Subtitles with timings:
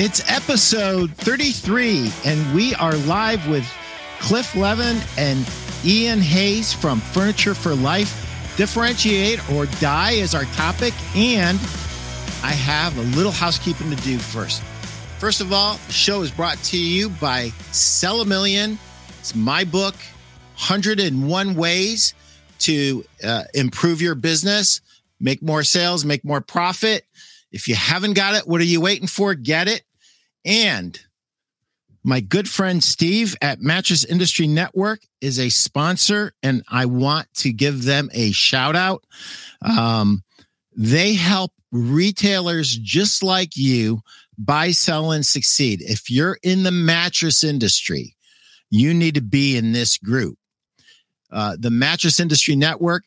[0.00, 3.68] It's episode 33, and we are live with
[4.20, 5.44] Cliff Levin and
[5.84, 8.54] Ian Hays from Furniture for Life.
[8.56, 11.58] Differentiate or die is our topic, and
[12.44, 14.62] I have a little housekeeping to do first.
[15.18, 18.78] First of all, the show is brought to you by Sell a Million.
[19.18, 19.96] It's my book,
[20.58, 22.14] 101 Ways
[22.60, 24.80] to uh, Improve Your Business,
[25.18, 27.04] make more sales, make more profit.
[27.50, 29.34] If you haven't got it, what are you waiting for?
[29.34, 29.82] Get it.
[30.48, 30.98] And
[32.02, 37.52] my good friend Steve at Mattress Industry Network is a sponsor, and I want to
[37.52, 39.04] give them a shout out.
[39.60, 40.24] Um,
[40.74, 44.00] they help retailers just like you
[44.38, 45.82] buy, sell, and succeed.
[45.82, 48.16] If you're in the mattress industry,
[48.70, 50.38] you need to be in this group.
[51.30, 53.04] Uh, the Mattress Industry Network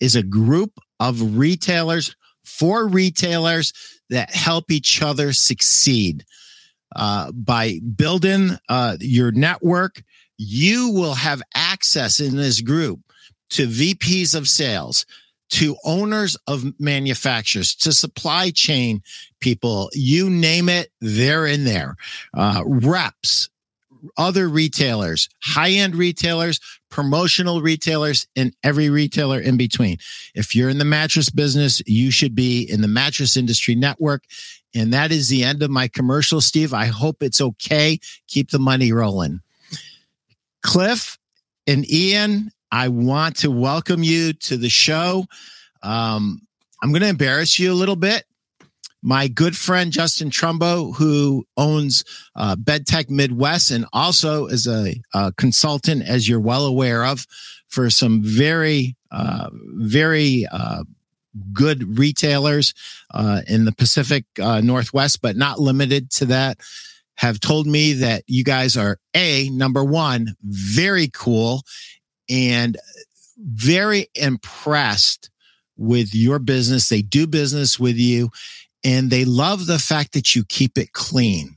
[0.00, 2.14] is a group of retailers
[2.44, 3.72] for retailers
[4.10, 6.24] that help each other succeed.
[6.94, 10.02] Uh, by building uh, your network,
[10.36, 13.00] you will have access in this group
[13.50, 15.06] to VPs of sales,
[15.50, 19.02] to owners of manufacturers, to supply chain
[19.40, 21.96] people, you name it, they're in there.
[22.36, 23.48] Uh, reps,
[24.16, 29.98] other retailers, high end retailers, promotional retailers, and every retailer in between.
[30.34, 34.24] If you're in the mattress business, you should be in the mattress industry network.
[34.74, 36.74] And that is the end of my commercial, Steve.
[36.74, 37.98] I hope it's okay.
[38.26, 39.40] Keep the money rolling.
[40.62, 41.18] Cliff
[41.66, 45.26] and Ian, I want to welcome you to the show.
[45.82, 46.40] Um,
[46.82, 48.24] I'm going to embarrass you a little bit
[49.04, 55.30] my good friend Justin Trumbo, who owns uh, BedTech Midwest and also is a, a,
[55.32, 57.26] consultant, as you're well aware of,
[57.68, 60.84] for some very, uh, very uh,
[61.52, 62.74] good retailers
[63.12, 66.58] uh, in the Pacific uh, Northwest, but not limited to that.
[67.16, 71.62] Have told me that you guys are a number one, very cool,
[72.28, 72.76] and
[73.38, 75.30] very impressed
[75.76, 76.88] with your business.
[76.88, 78.30] They do business with you
[78.84, 81.56] and they love the fact that you keep it clean.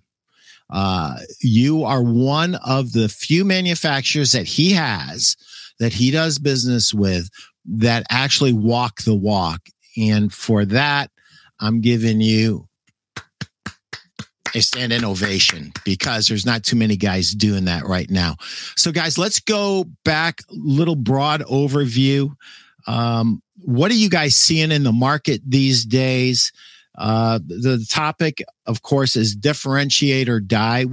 [0.70, 5.38] Uh, you are one of the few manufacturers that he has
[5.80, 7.30] that he does business with
[7.66, 9.62] that actually walk the walk.
[9.98, 11.12] And for that,
[11.60, 12.68] I'm giving you
[14.56, 18.36] a standing ovation because there's not too many guys doing that right now.
[18.76, 22.36] So, guys, let's go back, little broad overview.
[22.86, 26.52] Um, what are you guys seeing in the market these days?
[26.98, 30.86] Uh, the topic, of course, is differentiate or die.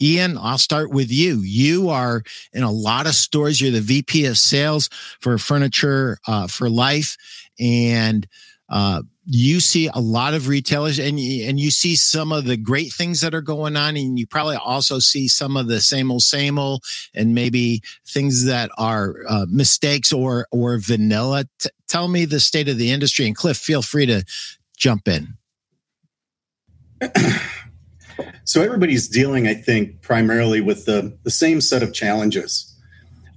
[0.00, 1.40] Ian, I'll start with you.
[1.40, 2.22] You are
[2.52, 3.60] in a lot of stores.
[3.60, 4.88] You're the VP of sales
[5.20, 7.16] for Furniture uh, for Life,
[7.58, 8.26] and
[8.68, 12.92] uh, you see a lot of retailers, and and you see some of the great
[12.92, 16.22] things that are going on, and you probably also see some of the same old,
[16.22, 16.82] same old,
[17.14, 21.44] and maybe things that are uh, mistakes or or vanilla.
[21.58, 24.24] T- tell me the state of the industry, and Cliff, feel free to
[24.76, 25.34] jump in?
[28.44, 32.74] so everybody's dealing, I think, primarily with the, the same set of challenges.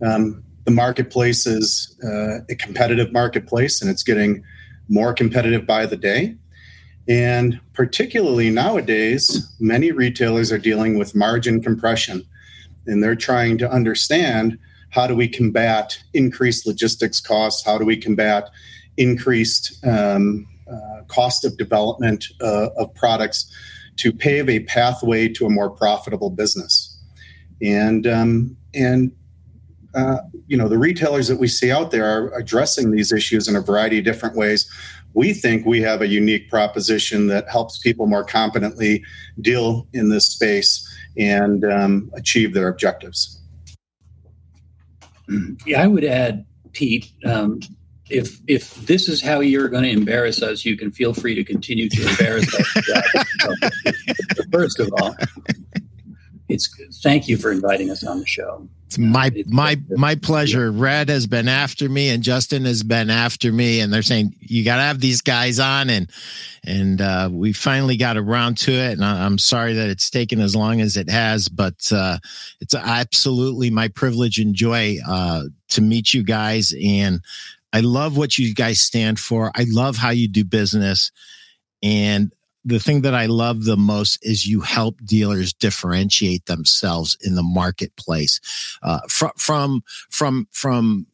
[0.01, 4.43] Um, the marketplace is uh, a competitive marketplace, and it's getting
[4.89, 6.35] more competitive by the day.
[7.07, 12.25] And particularly nowadays, many retailers are dealing with margin compression,
[12.85, 14.57] and they're trying to understand
[14.89, 17.65] how do we combat increased logistics costs?
[17.65, 18.49] How do we combat
[18.95, 23.51] increased um, uh, cost of development uh, of products
[23.97, 26.97] to pave a pathway to a more profitable business.
[27.61, 29.11] And um, and
[29.95, 30.17] uh,
[30.47, 33.61] you know the retailers that we see out there are addressing these issues in a
[33.61, 34.69] variety of different ways.
[35.13, 39.03] We think we have a unique proposition that helps people more competently
[39.41, 43.39] deal in this space and um, achieve their objectives.
[45.65, 47.59] Yeah, I would add, Pete, um,
[48.09, 51.43] if if this is how you're going to embarrass us, you can feel free to
[51.43, 52.85] continue to embarrass us.
[54.51, 55.15] First of all,
[56.49, 56.69] it's
[57.01, 58.67] thank you for inviting us on the show.
[58.87, 60.71] It's my it's, my my pleasure.
[60.71, 64.63] Red has been after me, and Justin has been after me, and they're saying you
[64.65, 66.11] got to have these guys on, and
[66.63, 68.91] and uh, we finally got around to it.
[68.91, 72.19] And I'm sorry that it's taken as long as it has, but uh,
[72.59, 77.21] it's absolutely my privilege and joy uh, to meet you guys and
[77.73, 79.51] I love what you guys stand for.
[79.55, 81.11] I love how you do business.
[81.81, 82.31] And
[82.63, 87.43] the thing that I love the most is you help dealers differentiate themselves in the
[87.43, 88.39] marketplace
[88.81, 91.07] uh, from from from from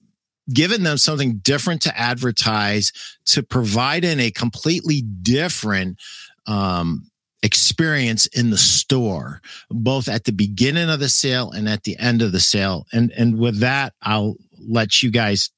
[0.53, 2.91] giving them something different to advertise
[3.25, 6.00] to provide in a completely different
[6.45, 7.09] um,
[7.41, 12.21] experience in the store, both at the beginning of the sale and at the end
[12.21, 12.85] of the sale.
[12.91, 15.50] And and with that, I'll let you guys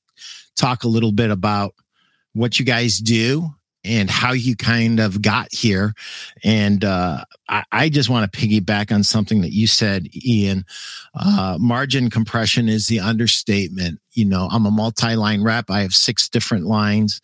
[0.55, 1.73] talk a little bit about
[2.33, 3.49] what you guys do
[3.83, 5.93] and how you kind of got here.
[6.43, 10.65] And uh, I, I, just want to piggyback on something that you said, Ian.
[11.15, 13.99] Uh, margin compression is the understatement.
[14.11, 17.21] You know, I'm a multi line rep, I have six different lines,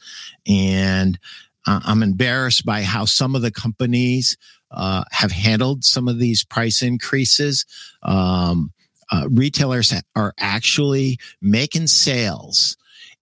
[0.48, 1.20] and
[1.68, 4.36] uh, I'm embarrassed by how some of the companies
[4.72, 7.66] uh, have handled some of these price increases.
[8.02, 8.74] Um,
[9.12, 12.78] uh, retailers are actually making sales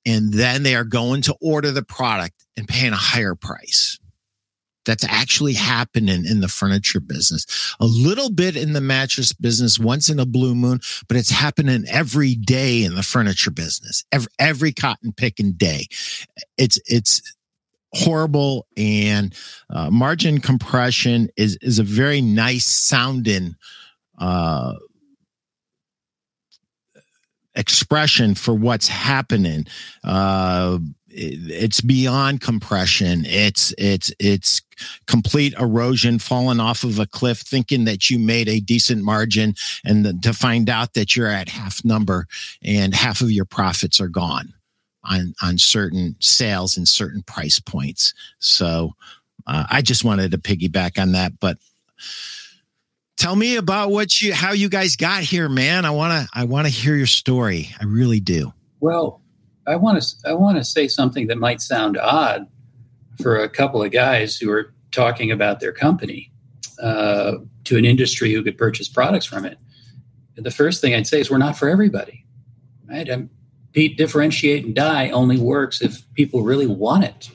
[0.05, 3.99] and then they are going to order the product and paying a higher price.
[4.85, 7.75] That's actually happening in the furniture business.
[7.79, 11.85] A little bit in the mattress business once in a blue moon, but it's happening
[11.89, 14.03] every day in the furniture business.
[14.11, 15.87] Every, every cotton picking day.
[16.57, 17.21] It's, it's,
[17.95, 19.33] horrible and
[19.69, 23.55] uh, margin compression is is a very nice sounding
[24.17, 24.73] uh,
[27.55, 29.65] expression for what's happening.
[30.03, 30.79] Uh,
[31.17, 33.23] it's beyond compression.
[33.25, 34.61] It's it's it's
[35.07, 39.55] complete erosion, falling off of a cliff, thinking that you made a decent margin,
[39.85, 42.27] and the, to find out that you're at half number
[42.61, 44.53] and half of your profits are gone
[45.03, 48.13] on on certain sales and certain price points.
[48.39, 48.95] So
[49.47, 51.57] uh, I just wanted to piggyback on that, but
[53.17, 55.85] tell me about what you how you guys got here man.
[55.85, 57.69] I want to i want to hear your story.
[57.79, 58.53] I really do.
[58.79, 59.21] Well
[59.67, 62.47] i want to i want to say something that might sound odd
[63.19, 66.31] for a couple of guys who are talking about their company
[66.81, 69.57] uh, to an industry who could purchase products from it.
[70.35, 72.25] The first thing i'd say is we're not for everybody
[72.87, 73.09] right?
[73.09, 73.29] I'm,
[73.73, 77.29] differentiate and die only works if people really want it.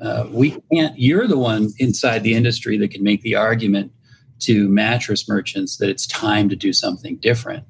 [0.00, 3.90] Uh, we can't you're the one inside the industry that can make the argument
[4.40, 7.64] to mattress merchants that it's time to do something different.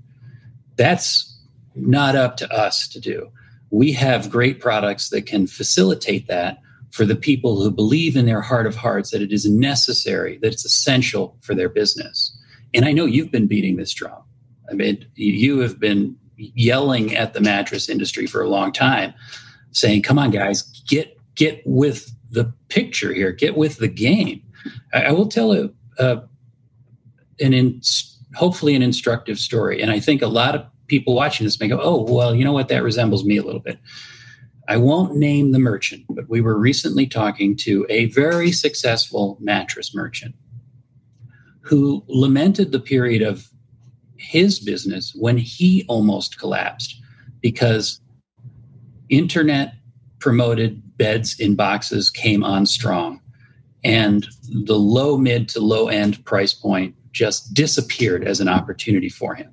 [0.76, 1.32] That's
[1.74, 3.30] not up to us to do.
[3.70, 6.58] We have great products that can facilitate that
[6.90, 10.52] for the people who believe in their heart of hearts that it is necessary, that
[10.52, 12.36] it's essential for their business.
[12.74, 14.22] And I know you've been beating this drum.
[14.70, 19.14] I mean, you have been yelling at the mattress industry for a long time,
[19.72, 24.42] saying, "Come on, guys, get get with the picture here, get with the game."
[24.92, 26.22] I, I will tell a, a
[27.40, 27.80] an in,
[28.34, 29.80] hopefully an instructive story.
[29.80, 32.52] And I think a lot of people watching this may go, "Oh, well, you know
[32.52, 32.68] what?
[32.68, 33.78] That resembles me a little bit."
[34.68, 39.94] I won't name the merchant, but we were recently talking to a very successful mattress
[39.94, 40.34] merchant
[41.60, 43.48] who lamented the period of
[44.16, 47.00] his business when he almost collapsed
[47.40, 48.00] because
[49.08, 49.74] internet
[50.18, 53.20] promoted beds in boxes came on strong
[53.84, 54.26] and
[54.64, 59.50] the low mid to low end price point just disappeared as an opportunity for him.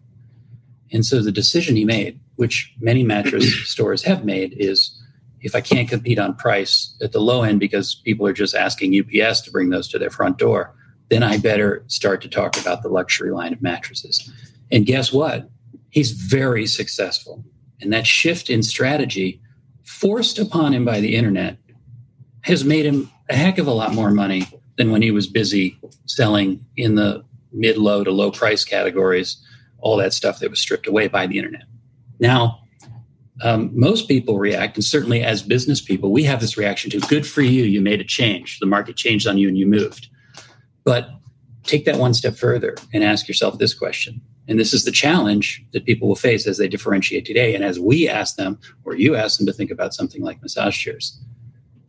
[0.91, 5.01] And so the decision he made, which many mattress stores have made, is
[5.39, 8.99] if I can't compete on price at the low end because people are just asking
[8.99, 10.75] UPS to bring those to their front door,
[11.09, 14.29] then I better start to talk about the luxury line of mattresses.
[14.69, 15.49] And guess what?
[15.89, 17.45] He's very successful.
[17.79, 19.41] And that shift in strategy,
[19.85, 21.57] forced upon him by the internet,
[22.41, 25.79] has made him a heck of a lot more money than when he was busy
[26.05, 27.23] selling in the
[27.53, 29.37] mid low to low price categories,
[29.79, 31.63] all that stuff that was stripped away by the internet.
[32.19, 32.59] Now,
[33.41, 37.25] um, most people react, and certainly as business people, we have this reaction to good
[37.25, 38.59] for you, you made a change.
[38.59, 40.07] The market changed on you and you moved.
[40.83, 41.09] But
[41.63, 44.21] take that one step further and ask yourself this question.
[44.47, 47.55] And this is the challenge that people will face as they differentiate today.
[47.55, 50.77] And as we ask them, or you ask them to think about something like massage
[50.77, 51.17] chairs,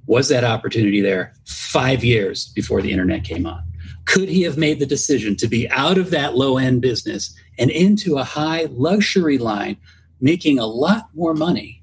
[0.06, 3.62] was that opportunity there five years before the internet came on?
[4.06, 7.70] Could he have made the decision to be out of that low end business and
[7.70, 9.76] into a high luxury line,
[10.20, 11.82] making a lot more money,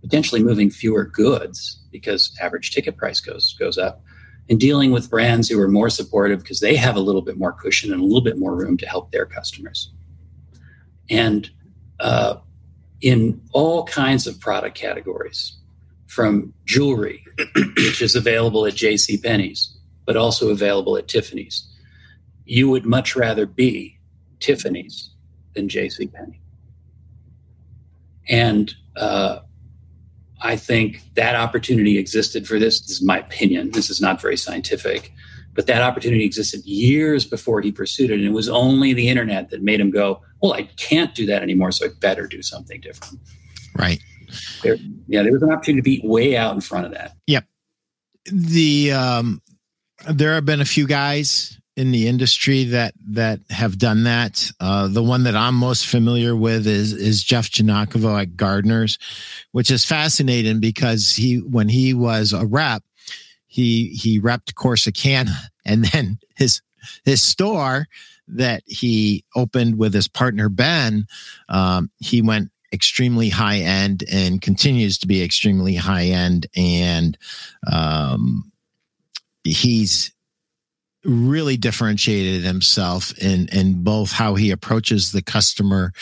[0.00, 4.02] potentially moving fewer goods because average ticket price goes goes up,
[4.48, 7.52] and dealing with brands who are more supportive because they have a little bit more
[7.52, 9.92] cushion and a little bit more room to help their customers.
[11.08, 11.50] And
[12.00, 12.36] uh,
[13.00, 15.56] in all kinds of product categories,
[16.12, 17.24] from jewelry,
[17.76, 19.16] which is available at J.C.
[19.16, 19.71] Penney's,
[20.04, 21.68] but also available at Tiffany's.
[22.44, 23.98] You would much rather be
[24.40, 25.10] Tiffany's
[25.54, 26.06] than J.C.
[26.08, 26.40] Penney.
[28.28, 29.40] And uh,
[30.40, 32.80] I think that opportunity existed for this.
[32.80, 33.70] This is my opinion.
[33.70, 35.12] This is not very scientific,
[35.54, 38.14] but that opportunity existed years before he pursued it.
[38.14, 41.42] And it was only the internet that made him go, Well, I can't do that
[41.42, 43.20] anymore, so I better do something different.
[43.76, 44.00] Right.
[44.62, 44.76] There,
[45.08, 47.16] yeah, there was an opportunity to be way out in front of that.
[47.26, 47.44] Yep.
[48.24, 49.42] The um,
[50.08, 54.50] there have been a few guys in the industry that that have done that.
[54.60, 58.98] Uh, the one that I'm most familiar with is is Jeff Giannakovo at Gardner's,
[59.52, 62.82] which is fascinating because he when he was a rep,
[63.46, 66.60] he he repped Corsicana, and then his
[67.04, 67.86] his store
[68.28, 71.06] that he opened with his partner Ben,
[71.48, 77.16] um, he went extremely high end and continues to be extremely high end, and
[77.70, 78.51] um,
[79.44, 80.12] he's
[81.04, 85.92] really differentiated himself in in both how he approaches the customer,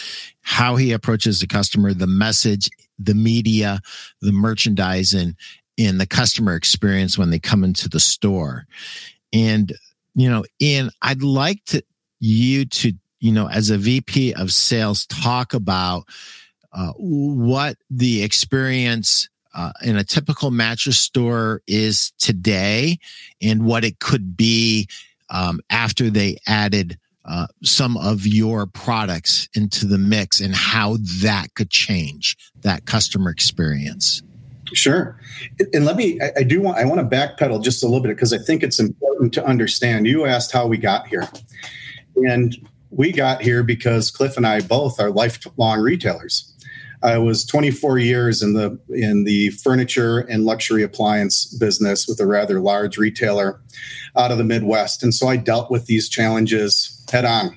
[0.43, 2.69] how he approaches the customer, the message,
[2.99, 3.81] the media,
[4.21, 5.35] the merchandising,
[5.79, 8.67] and the customer experience when they come into the store.
[9.33, 9.73] And
[10.15, 11.83] you know, Ian, I'd like to
[12.19, 16.05] you to you know as a VP of sales talk about
[16.73, 22.99] uh, what the experience uh, in a typical mattress store is today
[23.41, 24.89] and what it could be
[25.31, 31.55] um, after they added uh, some of your products into the mix and how that
[31.55, 34.23] could change that customer experience.
[34.73, 35.19] Sure.
[35.73, 38.09] And let me, I, I do want, I want to backpedal just a little bit
[38.09, 40.07] because I think it's important to understand.
[40.07, 41.29] You asked how we got here.
[42.17, 42.57] And
[42.91, 46.50] we got here because Cliff and I both are lifelong retailers.
[47.03, 52.27] I was 24 years in the in the furniture and luxury appliance business with a
[52.27, 53.61] rather large retailer
[54.17, 57.57] out of the Midwest, and so I dealt with these challenges head on.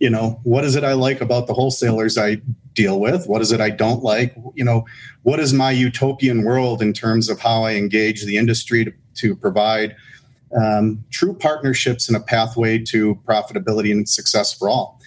[0.00, 2.42] You know, what is it I like about the wholesalers I
[2.74, 3.26] deal with?
[3.26, 4.34] What is it I don't like?
[4.54, 4.84] You know,
[5.22, 9.36] what is my utopian world in terms of how I engage the industry to, to
[9.36, 9.94] provide
[10.60, 15.00] um, true partnerships and a pathway to profitability and success for all?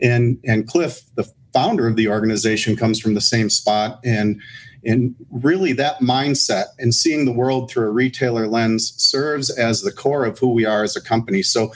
[0.00, 4.00] And and Cliff, the founder of the organization comes from the same spot.
[4.04, 4.40] And
[4.86, 9.90] and really that mindset and seeing the world through a retailer lens serves as the
[9.90, 11.42] core of who we are as a company.
[11.42, 11.72] So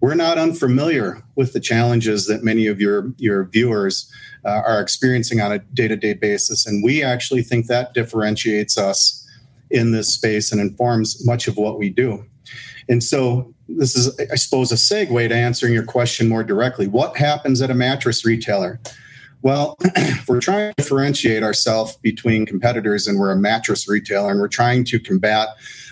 [0.00, 4.08] we're not unfamiliar with the challenges that many of your your viewers
[4.44, 6.66] uh, are experiencing on a day-to-day basis.
[6.66, 9.26] And we actually think that differentiates us
[9.70, 12.24] in this space and informs much of what we do.
[12.88, 16.86] And so this is i suppose a segue to answering your question more directly.
[16.86, 18.78] What happens at a mattress retailer
[19.44, 19.76] well,
[20.26, 24.84] we're trying to differentiate ourselves between competitors and we're a mattress retailer and we're trying
[24.84, 25.48] to combat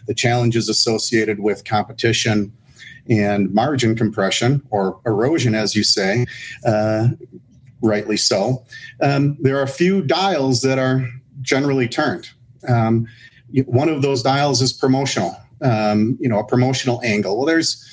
[0.06, 2.50] the challenges associated with competition
[3.11, 6.25] and margin compression or erosion, as you say,
[6.64, 7.09] uh,
[7.82, 8.64] rightly so,
[9.02, 11.06] um, there are a few dials that are
[11.42, 12.30] generally turned.
[12.66, 13.06] Um,
[13.66, 17.37] one of those dials is promotional, um, you know, a promotional angle.
[17.37, 17.87] Well, there's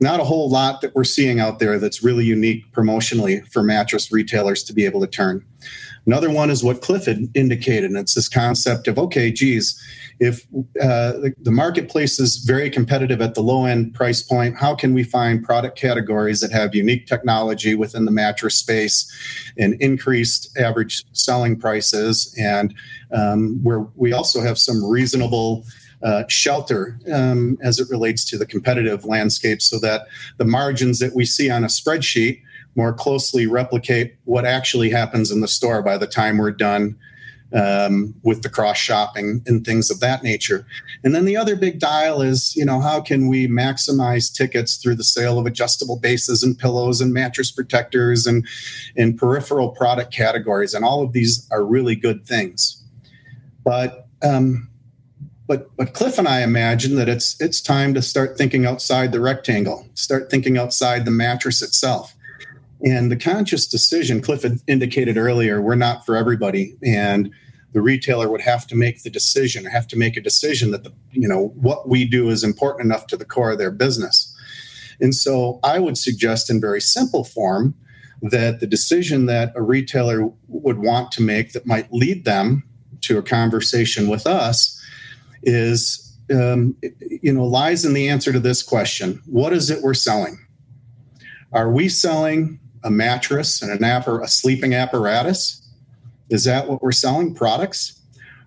[0.00, 4.10] not a whole lot that we're seeing out there that's really unique promotionally for mattress
[4.10, 5.44] retailers to be able to turn.
[6.06, 9.78] Another one is what Cliff had indicated, and it's this concept of okay, geez,
[10.18, 10.46] if
[10.80, 14.94] uh, the, the marketplace is very competitive at the low end price point, how can
[14.94, 19.10] we find product categories that have unique technology within the mattress space
[19.58, 22.74] and increased average selling prices, and
[23.12, 25.66] um, where we also have some reasonable
[26.02, 30.06] uh, shelter um, as it relates to the competitive landscape so that
[30.38, 32.40] the margins that we see on a spreadsheet
[32.76, 36.96] more closely replicate what actually happens in the store by the time we're done
[37.52, 40.64] um, with the cross shopping and things of that nature.
[41.02, 44.94] And then the other big dial is, you know, how can we maximize tickets through
[44.94, 48.46] the sale of adjustable bases and pillows and mattress protectors and,
[48.96, 50.74] and peripheral product categories.
[50.74, 52.82] And all of these are really good things.
[53.64, 54.69] But um,
[55.50, 59.18] but but Cliff and I imagine that it's it's time to start thinking outside the
[59.18, 62.14] rectangle, start thinking outside the mattress itself.
[62.84, 66.76] And the conscious decision, Cliff had indicated earlier, we're not for everybody.
[66.84, 67.32] And
[67.72, 70.92] the retailer would have to make the decision, have to make a decision that the,
[71.10, 74.32] you know, what we do is important enough to the core of their business.
[75.00, 77.74] And so I would suggest in very simple form
[78.22, 82.62] that the decision that a retailer would want to make that might lead them
[83.00, 84.79] to a conversation with us
[85.42, 86.76] is um,
[87.22, 89.22] you know lies in the answer to this question.
[89.26, 90.38] What is it we're selling?
[91.52, 95.68] Are we selling a mattress and an app a sleeping apparatus?
[96.30, 97.34] Is that what we're selling?
[97.34, 98.00] Products?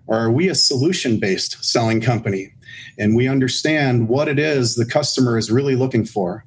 [0.06, 2.52] Or are we a solution based selling company?
[2.98, 6.44] And we understand what it is the customer is really looking for.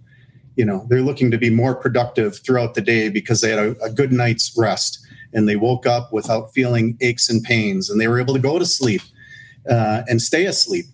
[0.56, 3.84] You know they're looking to be more productive throughout the day because they had a,
[3.84, 8.08] a good night's rest and they woke up without feeling aches and pains and they
[8.08, 9.02] were able to go to sleep
[9.70, 10.86] uh, and stay asleep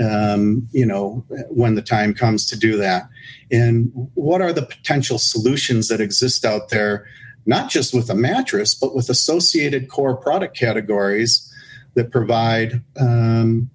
[0.00, 3.08] um, you know when the time comes to do that
[3.50, 7.06] and what are the potential solutions that exist out there
[7.44, 11.52] not just with a mattress but with associated core product categories
[11.94, 13.70] that provide um,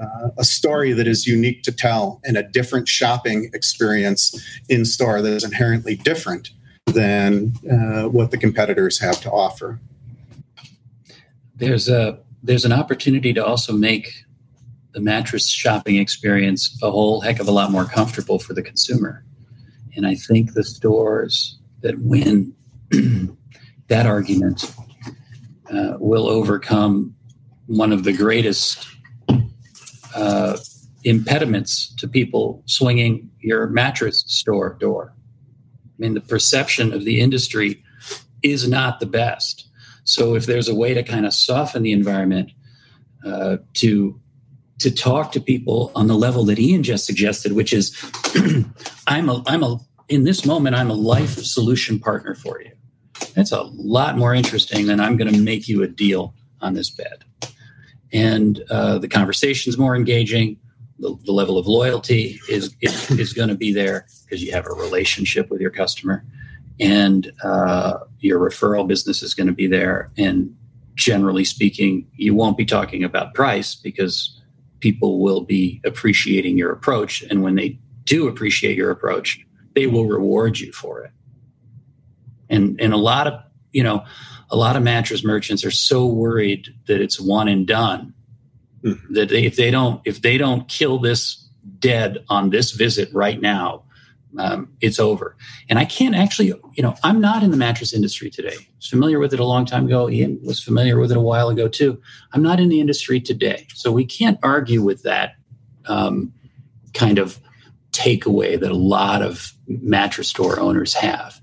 [0.00, 5.22] uh, a story that is unique to tell and a different shopping experience in store
[5.22, 6.50] that is inherently different
[6.86, 9.80] than uh, what the competitors have to offer.
[11.56, 14.24] There's a there's an opportunity to also make
[14.92, 19.24] the mattress shopping experience a whole heck of a lot more comfortable for the consumer.
[19.96, 22.54] And I think the stores that win
[23.88, 24.72] that argument
[25.70, 27.14] uh, will overcome
[27.66, 28.86] one of the greatest
[30.14, 30.56] uh,
[31.02, 35.12] impediments to people swinging your mattress store door.
[35.16, 37.82] I mean, the perception of the industry
[38.42, 39.66] is not the best.
[40.06, 42.50] So, if there's a way to kind of soften the environment
[43.24, 44.18] uh, to
[44.78, 47.96] to talk to people on the level that Ian just suggested, which is,
[49.06, 52.72] I'm a I'm a in this moment I'm a life solution partner for you.
[53.34, 56.88] That's a lot more interesting than I'm going to make you a deal on this
[56.88, 57.24] bed
[58.12, 60.58] and uh, the conversation's more engaging.
[60.98, 64.66] The, the level of loyalty is is, is going to be there because you have
[64.66, 66.24] a relationship with your customer,
[66.78, 70.10] and uh, your referral business is going to be there.
[70.16, 70.54] And
[70.94, 74.40] generally speaking, you won't be talking about price because
[74.80, 80.06] people will be appreciating your approach, and when they do appreciate your approach, they will
[80.06, 81.10] reward you for it.
[82.48, 83.40] And and a lot of
[83.72, 84.04] you know
[84.50, 88.14] a lot of mattress merchants are so worried that it's one and done
[88.82, 89.14] mm-hmm.
[89.14, 91.46] that they, if they don't if they don't kill this
[91.78, 93.82] dead on this visit right now
[94.38, 95.36] um, it's over
[95.68, 99.32] and i can't actually you know i'm not in the mattress industry today familiar with
[99.32, 102.00] it a long time ago ian was familiar with it a while ago too
[102.32, 105.36] i'm not in the industry today so we can't argue with that
[105.86, 106.32] um,
[106.92, 107.38] kind of
[107.92, 111.40] takeaway that a lot of mattress store owners have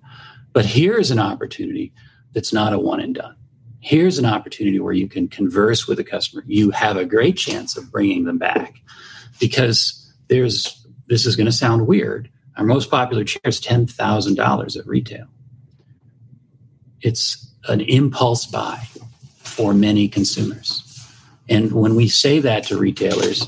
[0.54, 1.92] but here is an opportunity
[2.34, 3.36] that's not a one and done.
[3.80, 6.44] Here's an opportunity where you can converse with a customer.
[6.48, 8.76] You have a great chance of bringing them back
[9.40, 12.30] because there's this is going to sound weird.
[12.58, 15.26] Our most popular chair is $10,000 at retail.
[17.02, 18.88] It's an impulse buy
[19.40, 20.82] for many consumers.
[21.50, 23.46] And when we say that to retailers,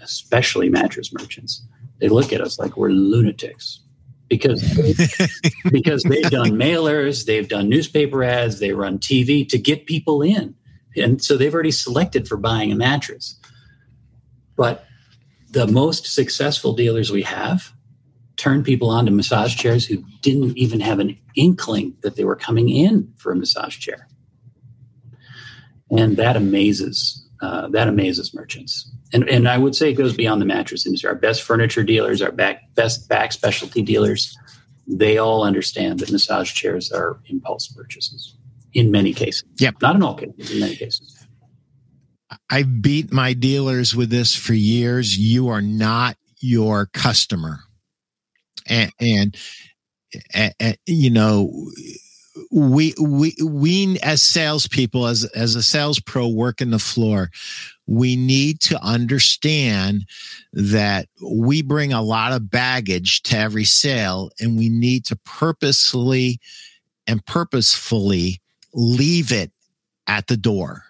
[0.00, 1.62] especially mattress merchants,
[2.00, 3.80] they look at us like we're lunatics
[4.28, 4.62] because
[5.70, 10.54] because they've done mailers, they've done newspaper ads, they run TV to get people in,
[10.96, 13.36] and so they've already selected for buying a mattress.
[14.56, 14.84] But
[15.50, 17.72] the most successful dealers we have
[18.38, 22.36] turn people on to massage chairs who didn't even have an inkling that they were
[22.36, 24.08] coming in for a massage chair,
[25.90, 30.40] and that amazes uh, that amazes merchants and, and I would say it goes beyond
[30.40, 31.08] the mattress industry.
[31.08, 34.36] Our best furniture dealers, our back, best back specialty dealers,
[34.86, 38.34] they all understand that massage chairs are impulse purchases
[38.74, 39.44] in many cases.
[39.58, 39.76] Yep.
[39.80, 41.14] Not in all cases, in many cases.
[42.50, 45.16] I've beat my dealers with this for years.
[45.16, 47.60] You are not your customer.
[48.68, 49.36] And, and,
[50.34, 51.52] and you know,
[52.50, 57.30] we we we as salespeople, as as a sales pro, working the floor
[57.88, 60.04] we need to understand
[60.52, 66.38] that we bring a lot of baggage to every sale and we need to purposely
[67.06, 68.42] and purposefully
[68.74, 69.50] leave it
[70.06, 70.84] at the door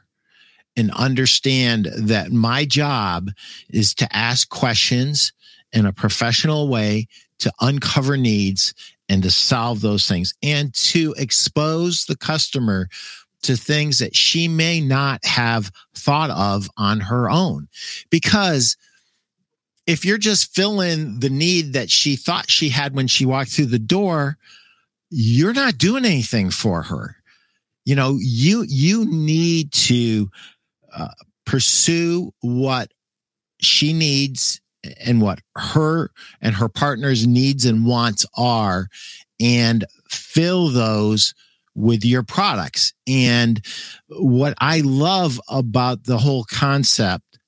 [0.76, 3.30] and understand that my job
[3.70, 5.32] is to ask questions
[5.72, 7.06] in a professional way
[7.38, 8.74] to uncover needs
[9.08, 12.88] and to solve those things and to expose the customer
[13.42, 17.68] to things that she may not have thought of on her own.
[18.10, 18.76] Because
[19.86, 23.66] if you're just filling the need that she thought she had when she walked through
[23.66, 24.36] the door,
[25.10, 27.16] you're not doing anything for her.
[27.84, 30.30] You know, you you need to
[30.94, 31.08] uh,
[31.46, 32.92] pursue what
[33.60, 34.60] she needs
[35.04, 38.88] and what her and her partner's needs and wants are
[39.40, 41.34] and fill those
[41.74, 42.92] with your products.
[43.06, 43.64] And
[44.08, 47.38] what I love about the whole concept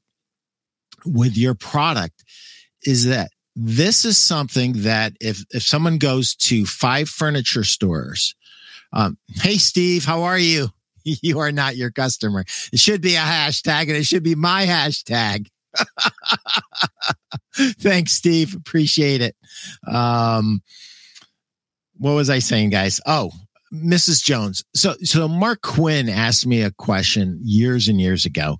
[1.04, 2.24] with your product
[2.84, 8.36] is that this is something that if, if someone goes to five furniture stores,
[8.92, 10.68] um, hey, Steve, how are you?
[11.22, 12.44] You are not your customer.
[12.74, 15.46] It should be a hashtag and it should be my hashtag.
[17.54, 18.54] Thanks, Steve.
[18.54, 19.36] Appreciate it.
[19.86, 20.62] Um,
[21.98, 23.00] what was I saying, guys?
[23.06, 23.30] Oh,
[23.72, 24.22] Mrs.
[24.22, 24.64] Jones.
[24.74, 28.58] So, so Mark Quinn asked me a question years and years ago,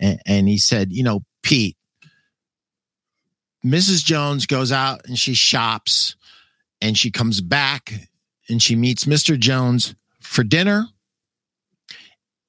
[0.00, 1.76] and, and he said, you know, Pete,
[3.64, 4.04] Mrs.
[4.04, 6.16] Jones goes out and she shops
[6.80, 7.92] and she comes back
[8.48, 9.38] and she meets Mr.
[9.38, 10.86] Jones for dinner.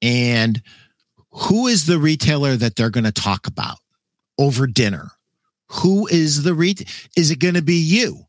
[0.00, 0.62] And
[1.30, 3.78] who is the retailer that they're going to talk about?
[4.42, 5.12] Over dinner?
[5.68, 6.86] Who is the retail?
[7.16, 8.26] Is it going to be you?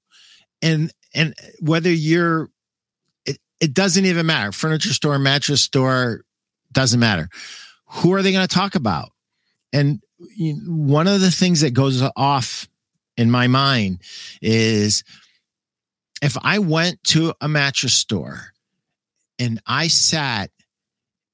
[0.61, 2.49] And and whether you're,
[3.25, 4.51] it, it doesn't even matter.
[4.51, 6.21] Furniture store, mattress store,
[6.71, 7.29] doesn't matter.
[7.87, 9.11] Who are they going to talk about?
[9.71, 10.01] And
[10.65, 12.67] one of the things that goes off
[13.17, 14.01] in my mind
[14.41, 15.03] is
[16.21, 18.53] if I went to a mattress store
[19.37, 20.49] and I sat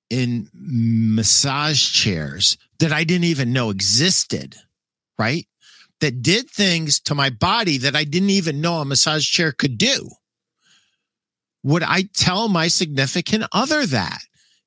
[0.09, 4.55] in massage chairs that I didn't even know existed,
[5.19, 5.45] right?
[5.99, 9.77] That did things to my body that I didn't even know a massage chair could
[9.77, 10.09] do.
[11.63, 14.21] Would I tell my significant other that?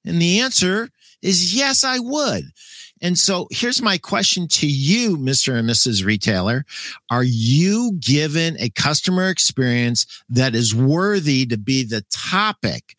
[0.04, 0.90] And the answer
[1.22, 2.44] is yes, I would.
[3.00, 5.58] And so here's my question to you, Mr.
[5.58, 6.04] and Mrs.
[6.04, 6.64] Retailer.
[7.10, 12.94] Are you given a customer experience that is worthy to be the topic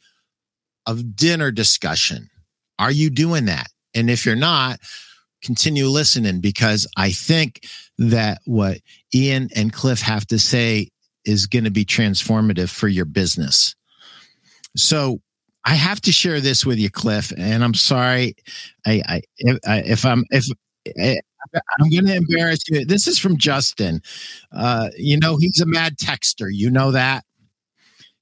[0.85, 2.29] of dinner discussion?
[2.77, 3.67] Are you doing that?
[3.93, 4.79] And if you're not,
[5.43, 7.65] continue listening because I think
[7.97, 8.79] that what
[9.13, 10.89] Ian and Cliff have to say
[11.25, 13.75] is going to be transformative for your business.
[14.75, 15.19] So
[15.65, 18.35] I have to share this with you, Cliff, and I'm sorry.
[18.85, 20.45] I, I, if, I, if I'm if
[20.97, 21.19] eh,
[21.79, 22.85] I'm going to embarrass you.
[22.85, 24.01] This is from Justin.
[24.51, 26.47] Uh, you know, he's a mad texter.
[26.51, 27.23] You know that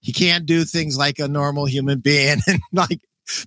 [0.02, 3.00] he can't do things like a normal human being and like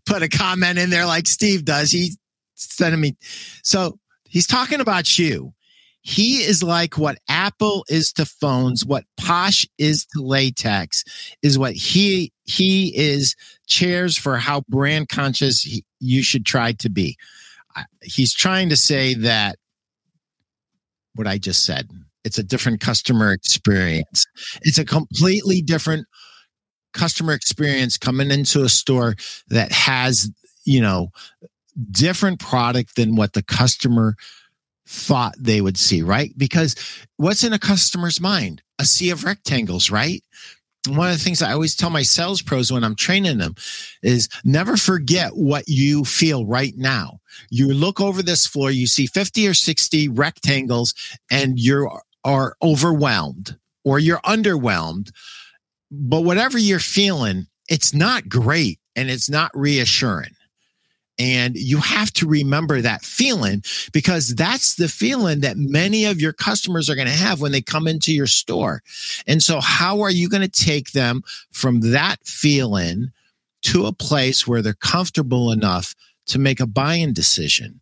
[0.07, 1.91] put a comment in there like Steve does.
[1.91, 2.17] He
[2.55, 3.17] sent me.
[3.63, 5.55] So he's talking about you.
[6.07, 11.03] He is like what Apple is to phones, what Posh is to latex,
[11.43, 13.35] is what he he is
[13.67, 17.17] chairs for how brand conscious he, you should try to be.
[18.03, 19.57] He's trying to say that
[21.15, 21.89] what I just said.
[22.25, 24.27] It's a different customer experience.
[24.63, 26.07] It's a completely different
[26.93, 29.15] customer experience coming into a store
[29.49, 30.31] that has,
[30.65, 31.09] you know,
[31.91, 34.17] different product than what the customer
[34.87, 36.33] thought they would see, right?
[36.37, 36.77] Because
[37.17, 38.63] what's in a customer's mind?
[38.79, 40.23] A sea of rectangles, right?
[40.89, 43.55] One of the things I always tell my sales pros when I'm training them
[44.03, 47.21] is never forget what you feel right now.
[47.51, 50.93] You look over this floor, you see 50 or 60 rectangles,
[51.31, 51.89] and you
[52.25, 55.11] are overwhelmed or you're underwhelmed.
[55.91, 60.35] But whatever you're feeling, it's not great and it's not reassuring.
[61.19, 66.33] And you have to remember that feeling because that's the feeling that many of your
[66.33, 68.83] customers are going to have when they come into your store.
[69.27, 71.23] And so, how are you going to take them
[71.53, 73.13] from that feeling
[73.63, 75.95] to a place where they're comfortable enough
[76.27, 77.81] to make a buying decision?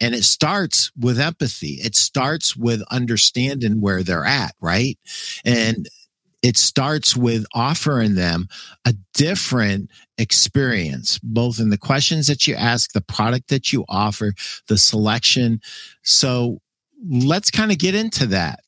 [0.00, 1.80] And it starts with empathy.
[1.82, 4.98] It starts with understanding where they're at, right?
[5.44, 5.88] And
[6.44, 8.48] it starts with offering them
[8.84, 14.34] a different experience, both in the questions that you ask, the product that you offer,
[14.68, 15.62] the selection.
[16.02, 16.60] So
[17.02, 18.60] let's kind of get into that.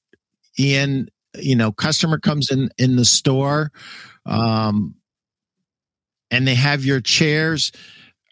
[0.58, 3.70] Ian, you know, customer comes in in the store,
[4.24, 4.94] um,
[6.30, 7.72] and they have your chairs.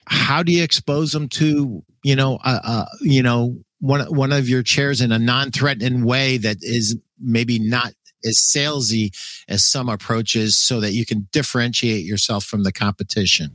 [0.07, 4.49] How do you expose them to, you know, uh, uh you know, one one of
[4.49, 7.93] your chairs in a non-threatening way that is maybe not
[8.25, 9.15] as salesy
[9.49, 13.51] as some approaches so that you can differentiate yourself from the competition?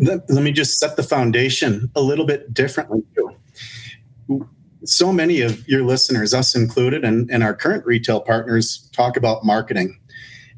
[0.00, 3.02] Let, me just set the foundation a little bit differently.
[4.84, 9.44] So many of your listeners, us included, and, and our current retail partners talk about
[9.44, 9.98] marketing.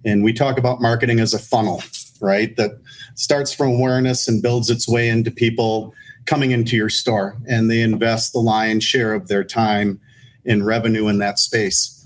[0.05, 1.83] And we talk about marketing as a funnel,
[2.21, 2.57] right?
[2.57, 2.81] That
[3.15, 7.81] starts from awareness and builds its way into people coming into your store and they
[7.81, 10.01] invest the lion's share of their time
[10.45, 12.00] in revenue in that space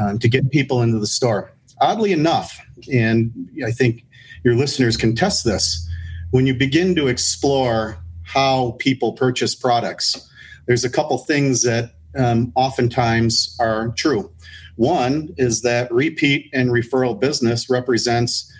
[0.00, 1.52] um, to get people into the store.
[1.80, 2.60] Oddly enough,
[2.92, 3.32] and
[3.66, 4.04] I think
[4.44, 5.88] your listeners can test this,
[6.30, 10.30] when you begin to explore how people purchase products,
[10.66, 14.30] there's a couple things that um, oftentimes are true.
[14.76, 18.50] One is that repeat and referral business represents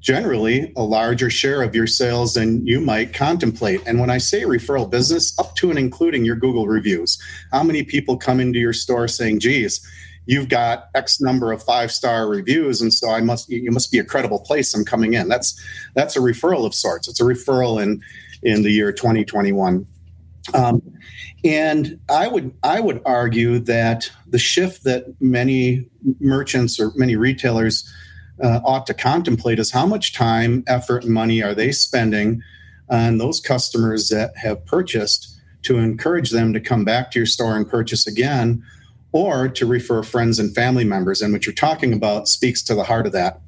[0.00, 3.82] generally a larger share of your sales than you might contemplate.
[3.86, 7.82] And when I say referral business, up to and including your Google reviews, how many
[7.82, 9.84] people come into your store saying, geez,
[10.28, 13.98] you've got X number of five star reviews, and so I must you must be
[13.98, 14.72] a credible place.
[14.74, 15.26] I'm coming in.
[15.26, 15.60] That's
[15.94, 17.08] that's a referral of sorts.
[17.08, 18.00] It's a referral in
[18.42, 19.86] in the year 2021.
[20.54, 20.82] Um,
[21.44, 25.88] and I would I would argue that the shift that many
[26.20, 27.90] merchants or many retailers
[28.42, 32.42] uh, ought to contemplate is how much time, effort, and money are they spending
[32.90, 37.56] on those customers that have purchased to encourage them to come back to your store
[37.56, 38.62] and purchase again
[39.12, 41.22] or to refer friends and family members.
[41.22, 43.40] And what you're talking about speaks to the heart of that.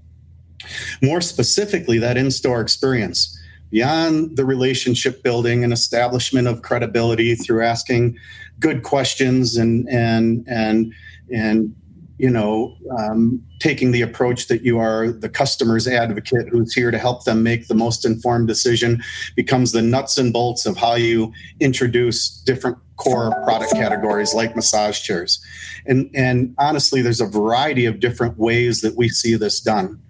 [1.02, 3.36] More specifically, that in store experience.
[3.70, 8.18] beyond the relationship building and establishment of credibility through asking
[8.58, 10.92] good questions and and and
[11.32, 11.74] and
[12.18, 16.98] you know um, taking the approach that you are the customer's advocate who's here to
[16.98, 19.02] help them make the most informed decision
[19.36, 25.00] becomes the nuts and bolts of how you introduce different core product categories like massage
[25.00, 25.42] chairs
[25.86, 30.00] and and honestly there's a variety of different ways that we see this done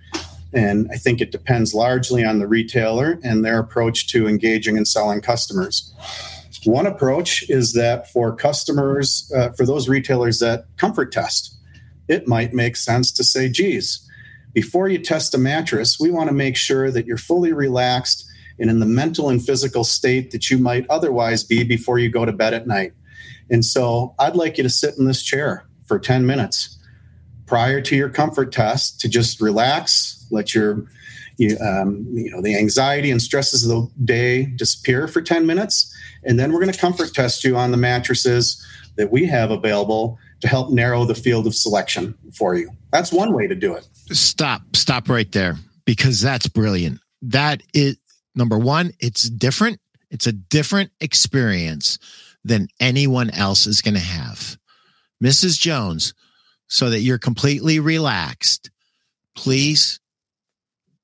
[0.52, 4.86] and I think it depends largely on the retailer and their approach to engaging and
[4.86, 5.92] selling customers.
[6.64, 11.56] One approach is that for customers, uh, for those retailers that comfort test,
[12.08, 14.06] it might make sense to say, geez,
[14.52, 18.26] before you test a mattress, we want to make sure that you're fully relaxed
[18.60, 22.24] and in the mental and physical state that you might otherwise be before you go
[22.24, 22.92] to bed at night.
[23.50, 26.78] And so I'd like you to sit in this chair for 10 minutes
[27.46, 30.86] prior to your comfort test to just relax, let your
[31.36, 35.92] you, um, you know the anxiety and stresses of the day disappear for 10 minutes.
[36.22, 38.64] And then we're going to comfort test you on the mattresses
[38.96, 42.70] that we have available to help narrow the field of selection for you.
[42.92, 43.88] That's one way to do it.
[44.12, 47.00] Stop stop right there because that's brilliant.
[47.22, 47.96] That is
[48.34, 49.78] number one it's different
[50.10, 51.98] it's a different experience
[52.44, 54.56] than anyone else is going to have
[55.22, 56.14] mrs jones
[56.68, 58.70] so that you're completely relaxed
[59.36, 60.00] please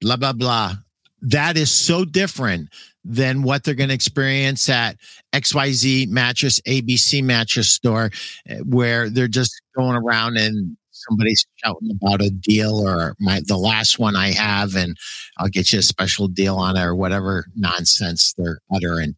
[0.00, 0.74] blah, blah, blah.
[1.22, 2.68] That is so different
[3.04, 4.96] than what they're going to experience at
[5.32, 8.10] XYZ mattress, ABC mattress store,
[8.48, 10.76] eh, where they're just going around and
[11.08, 14.96] somebody's shouting about a deal or my the last one I have, and
[15.38, 19.16] I'll get you a special deal on it or whatever nonsense they're uttering.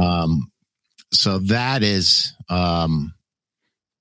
[0.00, 0.50] Um,
[1.12, 3.14] so that is um,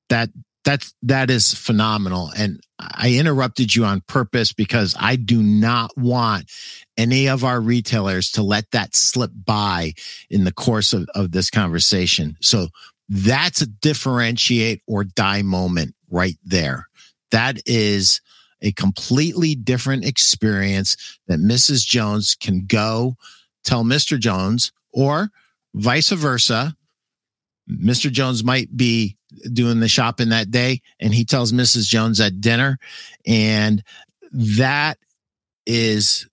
[0.09, 0.29] that
[0.63, 2.31] that's that is phenomenal.
[2.37, 6.51] And i interrupted you on purpose because i do not want
[6.97, 9.93] any of our retailers to let that slip by
[10.29, 12.37] in the course of, of this conversation.
[12.41, 12.67] So
[13.07, 16.87] that's a differentiate or die moment right there
[17.31, 18.21] that is
[18.61, 23.15] a completely different experience that mrs jones can go
[23.63, 25.29] tell mr jones or
[25.73, 26.75] vice versa
[27.69, 28.11] Mr.
[28.11, 29.17] Jones might be
[29.53, 31.87] doing the shopping that day and he tells Mrs.
[31.87, 32.77] Jones at dinner.
[33.25, 33.83] And
[34.31, 34.97] that
[35.65, 36.27] is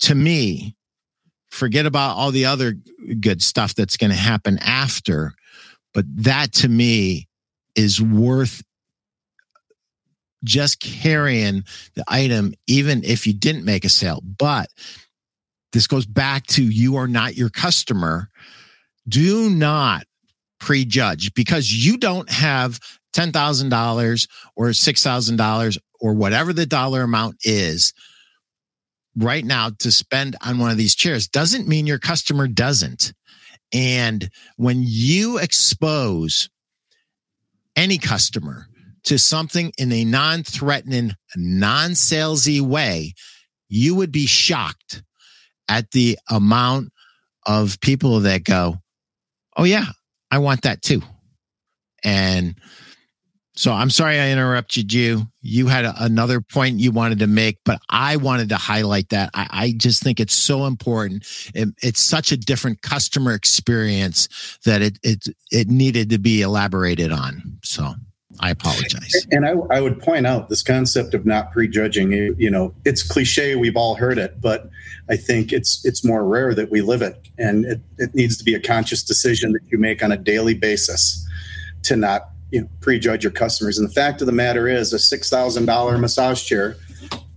[0.00, 0.76] to me,
[1.50, 2.74] forget about all the other
[3.20, 5.32] good stuff that's going to happen after.
[5.94, 7.28] But that to me
[7.74, 8.62] is worth
[10.44, 14.22] just carrying the item, even if you didn't make a sale.
[14.22, 14.68] But
[15.72, 18.28] this goes back to you are not your customer.
[19.08, 20.04] Do not
[20.58, 22.80] prejudge because you don't have
[23.14, 27.92] $10,000 or $6,000 or whatever the dollar amount is
[29.16, 33.14] right now to spend on one of these chairs doesn't mean your customer doesn't.
[33.72, 36.48] And when you expose
[37.74, 38.68] any customer
[39.06, 43.14] to something in a non threatening, non salesy way,
[43.68, 45.02] you would be shocked
[45.68, 46.90] at the amount
[47.46, 48.76] of people that go,
[49.56, 49.86] Oh, yeah,
[50.30, 51.02] I want that too.
[52.04, 52.56] And
[53.54, 55.26] so I'm sorry I interrupted you.
[55.40, 59.30] You had a, another point you wanted to make, but I wanted to highlight that.
[59.32, 61.26] I, I just think it's so important.
[61.54, 67.10] It, it's such a different customer experience that it, it, it needed to be elaborated
[67.12, 67.58] on.
[67.64, 67.94] So
[68.40, 69.26] I apologize.
[69.30, 72.12] And I, I would point out this concept of not prejudging.
[72.12, 73.56] You know, it's cliche.
[73.56, 74.70] We've all heard it, but
[75.08, 78.44] I think it's it's more rare that we live it, and it, it needs to
[78.44, 81.26] be a conscious decision that you make on a daily basis
[81.84, 83.78] to not you know prejudge your customers.
[83.78, 86.76] And the fact of the matter is, a six thousand dollar massage chair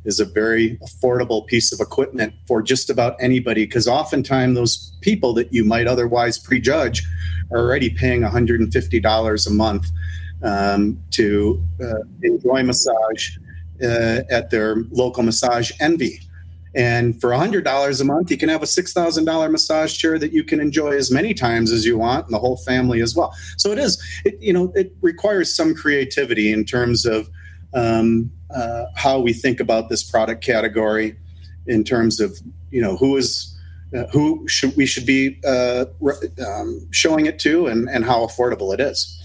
[0.06, 5.34] is a very affordable piece of equipment for just about anybody because oftentimes those people
[5.34, 7.06] that you might otherwise prejudge
[7.52, 9.92] are already paying $150 a month
[10.44, 13.38] um, to uh, enjoy massage
[13.82, 16.20] uh, at their local massage envy.
[16.76, 20.60] And for $100 a month, you can have a $6,000 massage chair that you can
[20.60, 23.34] enjoy as many times as you want and the whole family as well.
[23.58, 27.30] So it is, it, you know, it requires some creativity in terms of
[27.74, 31.18] um, uh, how we think about this product category
[31.66, 32.40] in terms of,
[32.72, 33.56] you know, who is,
[33.96, 35.86] uh, who should we should be uh,
[36.46, 39.20] um, showing it to and, and how affordable it is.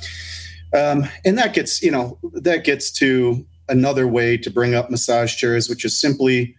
[0.74, 5.36] Um, and that gets, you know, that gets to another way to bring up massage
[5.36, 6.56] chairs, which is simply,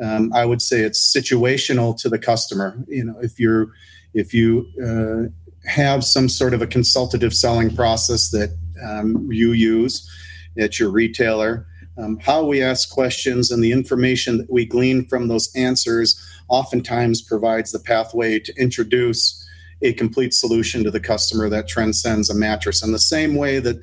[0.00, 2.82] um, I would say, it's situational to the customer.
[2.88, 3.68] You know, if you're,
[4.14, 10.08] if you uh, have some sort of a consultative selling process that um, you use
[10.58, 11.66] at your retailer,
[11.98, 16.14] Um, how we ask questions and the information that we glean from those answers
[16.48, 19.45] oftentimes provides the pathway to introduce
[19.82, 22.82] a complete solution to the customer that transcends a mattress.
[22.82, 23.78] In the same way that,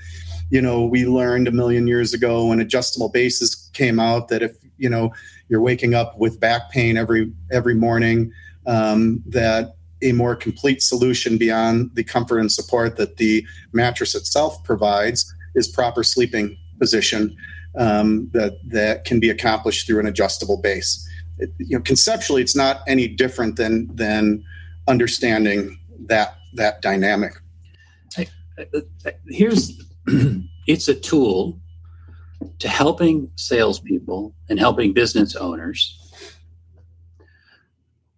[0.50, 4.56] you know, we learned a million years ago when adjustable bases came out that if,
[4.78, 5.14] you know,
[5.50, 8.32] you're waking up with back pain every every morning,
[8.66, 14.64] um, that a more complete solution beyond the comfort and support that the mattress itself
[14.64, 17.36] provides is proper sleeping position
[17.78, 21.08] um, that that can be accomplished through an adjustable base.
[21.38, 24.44] It, you know, conceptually, it's not any different than than
[24.88, 27.34] understanding that that dynamic.
[29.28, 29.82] Here's
[30.68, 31.60] it's a tool
[32.60, 36.00] to helping salespeople and helping business owners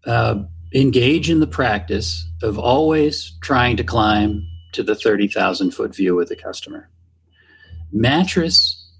[0.06, 0.44] uh,
[0.74, 6.28] engage in the practice of always trying to climb to the 30,000 foot view with
[6.30, 6.90] the customer.
[7.92, 8.92] Mattress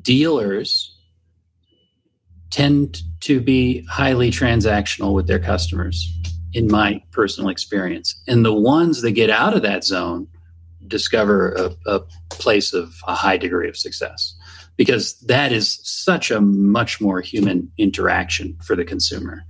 [0.00, 0.96] dealers
[2.50, 6.10] tend to be highly transactional with their customers,
[6.54, 8.14] in my personal experience.
[8.26, 10.28] And the ones that get out of that zone
[10.86, 14.34] discover a, a place of a high degree of success
[14.76, 19.44] because that is such a much more human interaction for the consumer.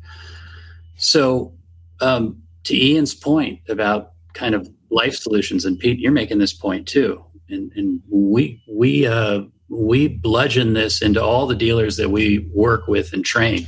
[0.97, 1.53] So,
[2.01, 6.87] um, to Ian's point about kind of life solutions, and Pete, you're making this point
[6.87, 12.51] too, and, and we we uh, we bludgeon this into all the dealers that we
[12.55, 13.67] work with and train.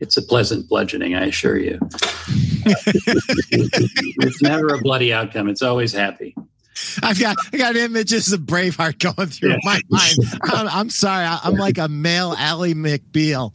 [0.00, 1.78] It's a pleasant bludgeoning, I assure you.
[3.52, 5.48] it's never a bloody outcome.
[5.48, 6.34] It's always happy.
[7.02, 9.58] I've got I got images of Braveheart going through yeah.
[9.62, 10.18] my mind.
[10.44, 13.54] I'm, I'm sorry, I, am like a male Ally McBeal.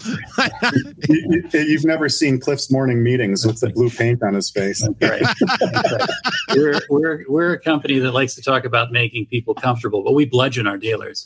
[1.09, 4.87] you, have never seen Cliff's morning meetings with the blue paint on his face.
[5.01, 5.21] Right.
[5.21, 6.09] right.
[6.55, 10.25] We're we're we're a company that likes to talk about making people comfortable, but we
[10.25, 11.25] bludgeon our dealers.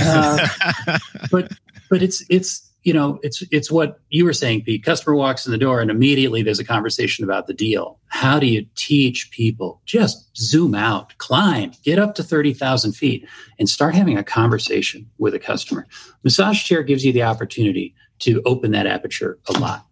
[0.00, 0.48] Uh,
[1.30, 1.52] but
[1.90, 4.84] but it's it's you know, it's it's what you were saying, Pete.
[4.84, 7.98] Customer walks in the door and immediately there's a conversation about the deal.
[8.08, 9.80] How do you teach people?
[9.84, 13.26] Just zoom out, climb, get up to 30,000 feet
[13.58, 15.86] and start having a conversation with a customer.
[16.24, 19.86] Massage chair gives you the opportunity to open that aperture a lot.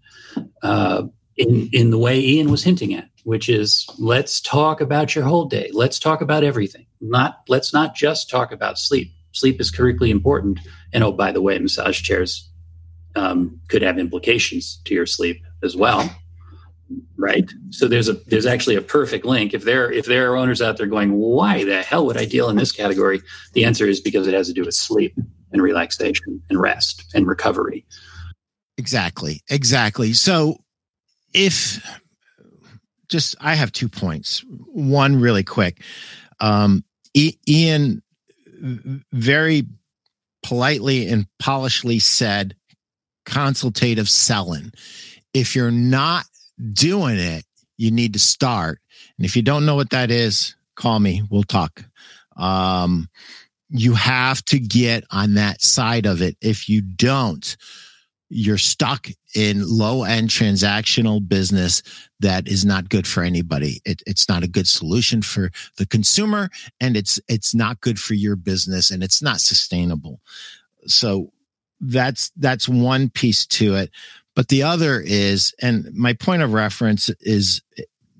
[0.63, 1.05] Uh,
[1.37, 5.47] in, in the way Ian was hinting at, which is let's talk about your whole
[5.47, 5.71] day.
[5.73, 6.87] Let's talk about everything.
[7.01, 9.13] Not let's not just talk about sleep.
[9.33, 10.59] Sleep is critically important.
[10.93, 12.50] And oh, by the way, massage chairs
[13.17, 16.11] um, could have implications to your sleep as well
[17.17, 17.51] right?
[17.71, 19.55] So there's a there's actually a perfect link.
[19.55, 22.49] If there if there are owners out there going why the hell would i deal
[22.49, 23.23] in this category?
[23.53, 25.15] The answer is because it has to do with sleep
[25.53, 27.85] and relaxation and rest and recovery.
[28.79, 29.43] Exactly.
[29.51, 30.13] Exactly.
[30.13, 30.57] So
[31.35, 31.85] if
[33.09, 34.45] just i have two points.
[34.73, 35.83] One really quick.
[36.41, 36.85] Um,
[37.17, 38.03] ian
[39.13, 39.67] very
[40.43, 42.55] politely and polishly said
[43.25, 44.73] consultative selling.
[45.33, 46.25] If you're not
[46.73, 47.45] doing it,
[47.77, 48.81] you need to start.
[49.17, 51.23] And if you don't know what that is, call me.
[51.31, 51.85] We'll talk.
[52.37, 53.09] Um,
[53.69, 56.37] you have to get on that side of it.
[56.41, 57.57] If you don't,
[58.29, 61.83] you're stuck in low end transactional business
[62.21, 63.81] that is not good for anybody.
[63.85, 66.49] It, it's not a good solution for the consumer
[66.81, 70.21] and it's, it's not good for your business and it's not sustainable.
[70.87, 71.33] So
[71.81, 73.91] that's that's one piece to it
[74.35, 77.63] but the other is and my point of reference is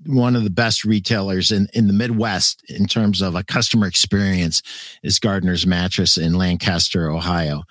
[0.05, 4.61] one of the best retailers in, in the Midwest in terms of a customer experience
[5.03, 7.63] is Gardner's Mattress in Lancaster, Ohio.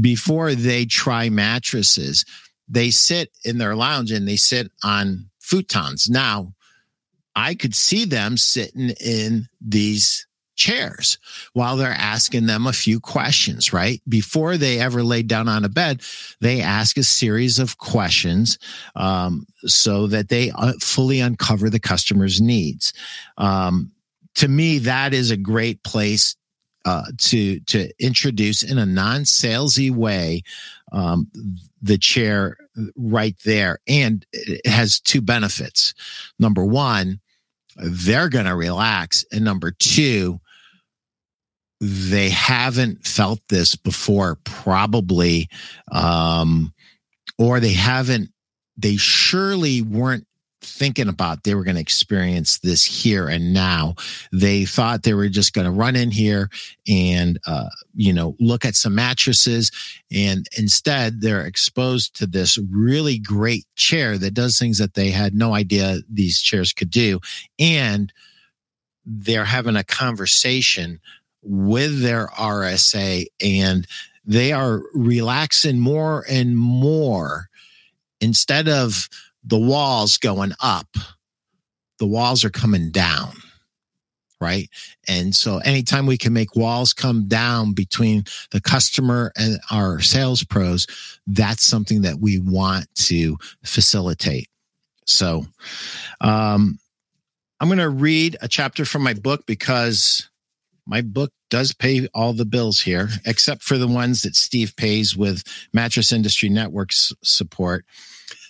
[0.00, 2.24] Before they try mattresses,
[2.68, 6.08] they sit in their lounge and they sit on futons.
[6.08, 6.54] Now,
[7.34, 10.26] I could see them sitting in these
[10.62, 11.18] chairs
[11.54, 14.00] while they're asking them a few questions, right?
[14.08, 16.02] Before they ever lay down on a bed,
[16.40, 18.58] they ask a series of questions
[18.94, 22.92] um, so that they uh, fully uncover the customer's needs.
[23.38, 23.90] Um,
[24.36, 26.36] to me, that is a great place
[26.84, 30.42] uh, to to introduce in a non-salesy way
[30.92, 31.30] um,
[31.80, 32.56] the chair
[32.96, 35.94] right there, and it has two benefits.
[36.38, 37.20] Number one,
[37.76, 39.24] they're going to relax.
[39.32, 40.40] And number two,
[41.84, 45.48] they haven't felt this before, probably,
[45.90, 46.72] um,
[47.38, 48.30] or they haven't,
[48.76, 50.24] they surely weren't
[50.60, 53.96] thinking about they were going to experience this here and now.
[54.32, 56.50] They thought they were just going to run in here
[56.86, 59.72] and, uh, you know, look at some mattresses.
[60.12, 65.34] And instead, they're exposed to this really great chair that does things that they had
[65.34, 67.18] no idea these chairs could do.
[67.58, 68.12] And
[69.04, 71.00] they're having a conversation
[71.42, 73.86] with their RSA and
[74.24, 77.48] they are relaxing more and more
[78.20, 79.08] instead of
[79.44, 80.86] the walls going up,
[81.98, 83.32] the walls are coming down.
[84.40, 84.68] Right.
[85.06, 90.42] And so anytime we can make walls come down between the customer and our sales
[90.42, 90.88] pros,
[91.28, 94.48] that's something that we want to facilitate.
[95.06, 95.46] So,
[96.20, 96.78] um,
[97.60, 100.28] I'm going to read a chapter from my book because
[100.86, 105.16] my book does pay all the bills here, except for the ones that Steve pays
[105.16, 107.84] with Mattress Industry Network's support.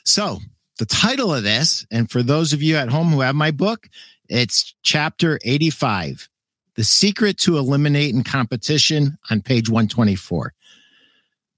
[0.04, 0.38] So,
[0.78, 3.88] the title of this, and for those of you at home who have my book,
[4.28, 6.28] it's chapter 85
[6.76, 10.54] The Secret to Eliminating Competition on page 124.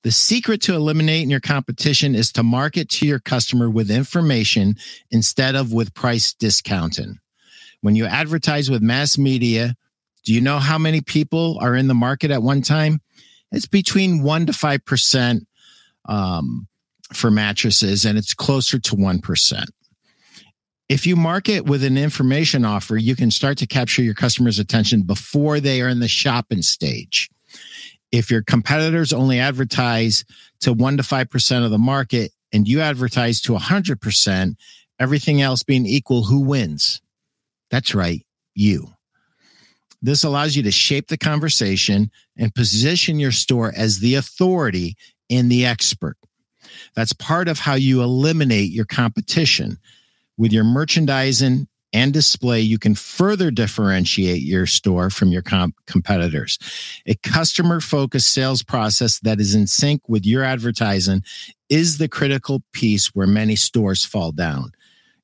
[0.05, 4.77] The secret to eliminating your competition is to market to your customer with information
[5.11, 7.19] instead of with price discounting.
[7.81, 9.77] When you advertise with mass media,
[10.25, 13.01] do you know how many people are in the market at one time?
[13.53, 15.47] It's between one to five percent
[16.07, 16.67] um,
[17.13, 19.71] for mattresses, and it's closer to one percent.
[20.89, 25.03] If you market with an information offer, you can start to capture your customers' attention
[25.03, 27.31] before they are in the shopping stage.
[28.13, 30.25] If your competitors only advertise
[30.61, 34.57] to one to five percent of the market, and you advertise to a hundred percent,
[34.99, 37.03] everything else being equal, who wins?
[37.71, 38.94] That's right, you.
[40.05, 44.97] This allows you to shape the conversation and position your store as the authority
[45.31, 46.19] and the expert.
[46.95, 49.79] That's part of how you eliminate your competition.
[50.37, 56.59] With your merchandising and display, you can further differentiate your store from your comp- competitors.
[57.07, 61.23] A customer focused sales process that is in sync with your advertising
[61.71, 64.73] is the critical piece where many stores fall down.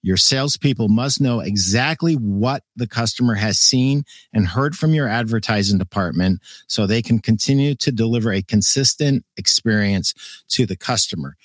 [0.03, 5.79] Your salespeople must know exactly what the customer has seen and heard from your advertising
[5.79, 10.15] department so they can continue to deliver a consistent experience
[10.49, 11.37] to the customer.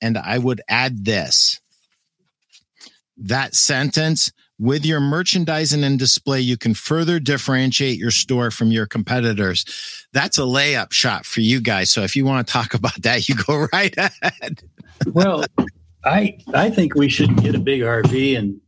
[0.00, 1.60] And I would add this
[3.16, 8.86] that sentence with your merchandising and display, you can further differentiate your store from your
[8.86, 9.64] competitors.
[10.12, 11.90] That's a layup shot for you guys.
[11.90, 14.62] So if you want to talk about that, you go right ahead.
[15.06, 15.44] well,
[16.04, 18.60] I I think we should get a big RV and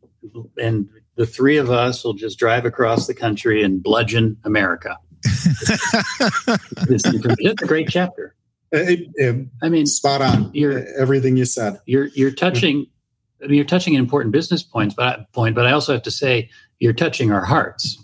[0.61, 4.99] and the three of us will just drive across the country and bludgeon America.
[5.25, 8.35] it's, it's a great chapter.
[8.75, 10.51] Uh, it, it, I mean, spot on.
[10.53, 11.81] You're, everything you said.
[11.87, 12.87] You're you're touching.
[13.43, 15.55] I mean, you're touching an important business points, but point.
[15.55, 18.03] But I also have to say, you're touching our hearts.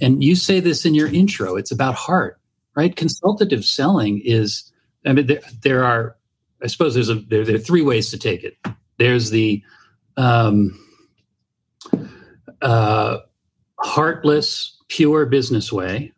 [0.00, 1.56] And you say this in your intro.
[1.56, 2.38] It's about heart,
[2.76, 2.94] right?
[2.94, 4.70] Consultative selling is.
[5.06, 6.16] I mean, there, there are
[6.64, 8.56] I suppose there's a there, there, are three ways to take it.
[8.98, 9.62] There's the
[10.16, 10.78] um,
[12.62, 13.18] uh,
[13.80, 16.12] heartless, pure business way,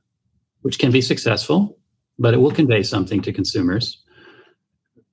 [0.62, 1.76] which can be successful,
[2.18, 4.01] but it will convey something to consumers.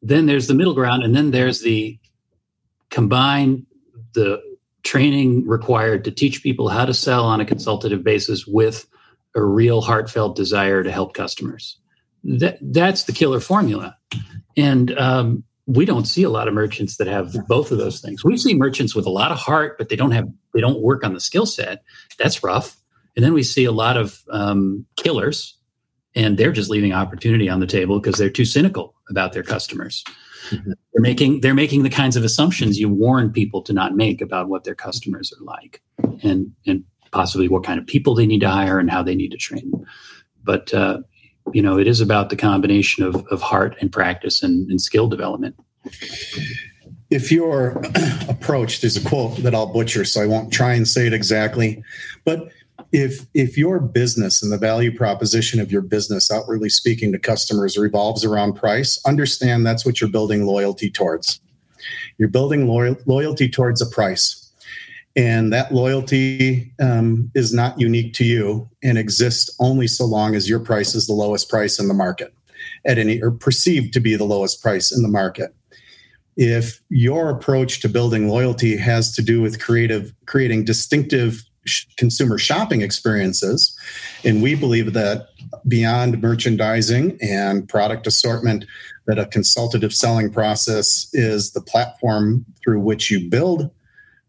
[0.03, 1.97] Then there's the middle ground, and then there's the
[2.91, 3.65] combine
[4.13, 4.39] the
[4.83, 8.85] training required to teach people how to sell on a consultative basis with
[9.33, 11.79] a real heartfelt desire to help customers.
[12.23, 13.97] That that's the killer formula.
[14.57, 18.23] And um, we don't see a lot of merchants that have both of those things.
[18.23, 21.03] We see merchants with a lot of heart, but they don't have they don't work
[21.03, 21.83] on the skill set.
[22.17, 22.77] That's rough.
[23.15, 25.57] And then we see a lot of um, killers,
[26.15, 30.03] and they're just leaving opportunity on the table because they're too cynical about their customers.
[30.49, 30.71] Mm-hmm.
[30.93, 34.49] They're making they're making the kinds of assumptions you warn people to not make about
[34.49, 35.81] what their customers are like,
[36.23, 39.31] and and possibly what kind of people they need to hire and how they need
[39.31, 39.85] to train them.
[40.43, 40.99] But uh,
[41.51, 45.07] you know, it is about the combination of, of heart and practice and, and skill
[45.07, 45.55] development.
[47.09, 47.81] If your
[48.29, 51.83] approach, there's a quote that I'll butcher, so I won't try and say it exactly,
[52.23, 52.49] but
[52.91, 57.77] if if your business and the value proposition of your business outwardly speaking to customers
[57.77, 61.39] revolves around price understand that's what you're building loyalty towards
[62.17, 64.42] you're building loyal, loyalty towards a price
[65.15, 70.49] and that loyalty um, is not unique to you and exists only so long as
[70.49, 72.33] your price is the lowest price in the market
[72.85, 75.53] at any or perceived to be the lowest price in the market.
[76.35, 82.39] If your approach to building loyalty has to do with creative creating distinctive sh- consumer
[82.39, 83.77] shopping experiences
[84.23, 85.27] and we believe that
[85.67, 88.65] beyond merchandising and product assortment
[89.05, 93.69] that a consultative selling process is the platform through which you build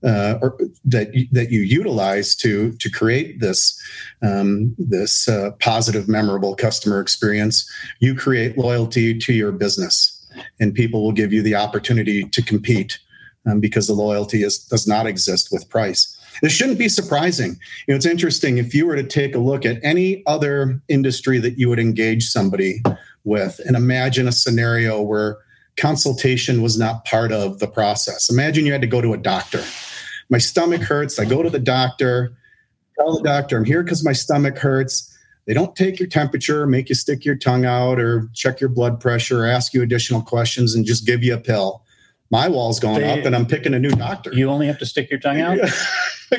[0.05, 3.80] uh, or that that you utilize to to create this
[4.22, 7.70] um, this uh, positive, memorable customer experience.
[8.00, 10.26] You create loyalty to your business,
[10.61, 12.98] and people will give you the opportunity to compete
[13.46, 16.11] um, because the loyalty is does not exist with price.
[16.42, 17.59] This shouldn't be surprising.
[17.86, 21.38] You know, it's interesting if you were to take a look at any other industry
[21.38, 22.82] that you would engage somebody
[23.22, 25.38] with and imagine a scenario where
[25.76, 28.30] consultation was not part of the process.
[28.30, 29.62] Imagine you had to go to a doctor.
[30.35, 31.20] My stomach hurts.
[31.20, 32.37] I go to the doctor,
[32.99, 35.16] tell the doctor, I'm here because my stomach hurts.
[35.47, 38.99] They don't take your temperature, make you stick your tongue out, or check your blood
[38.99, 41.84] pressure, or ask you additional questions, and just give you a pill.
[42.35, 44.35] My wall's going they, up, and I'm picking a new doctor.
[44.35, 45.57] You only have to stick your tongue out.
[46.32, 46.39] I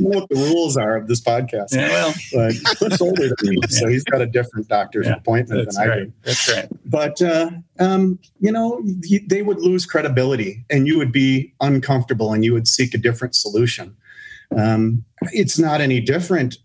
[0.00, 1.72] know what the rules are of this podcast.
[1.72, 5.70] Yeah, well, but Cliff's older than me, so he's got a different doctor's yeah, appointment
[5.70, 5.98] than right.
[5.98, 6.12] I do.
[6.24, 6.68] That's right.
[6.84, 8.82] But uh, um, you know,
[9.28, 13.36] they would lose credibility, and you would be uncomfortable, and you would seek a different
[13.36, 13.96] solution.
[14.56, 16.56] Um, it's not any different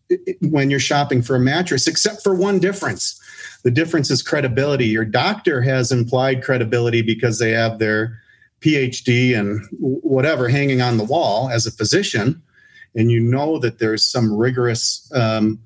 [0.42, 3.22] when you're shopping for a mattress, except for one difference.
[3.68, 4.86] The difference is credibility.
[4.86, 8.18] Your doctor has implied credibility because they have their
[8.62, 12.42] PhD and whatever hanging on the wall as a physician,
[12.96, 15.60] and you know that there's some rigorous um,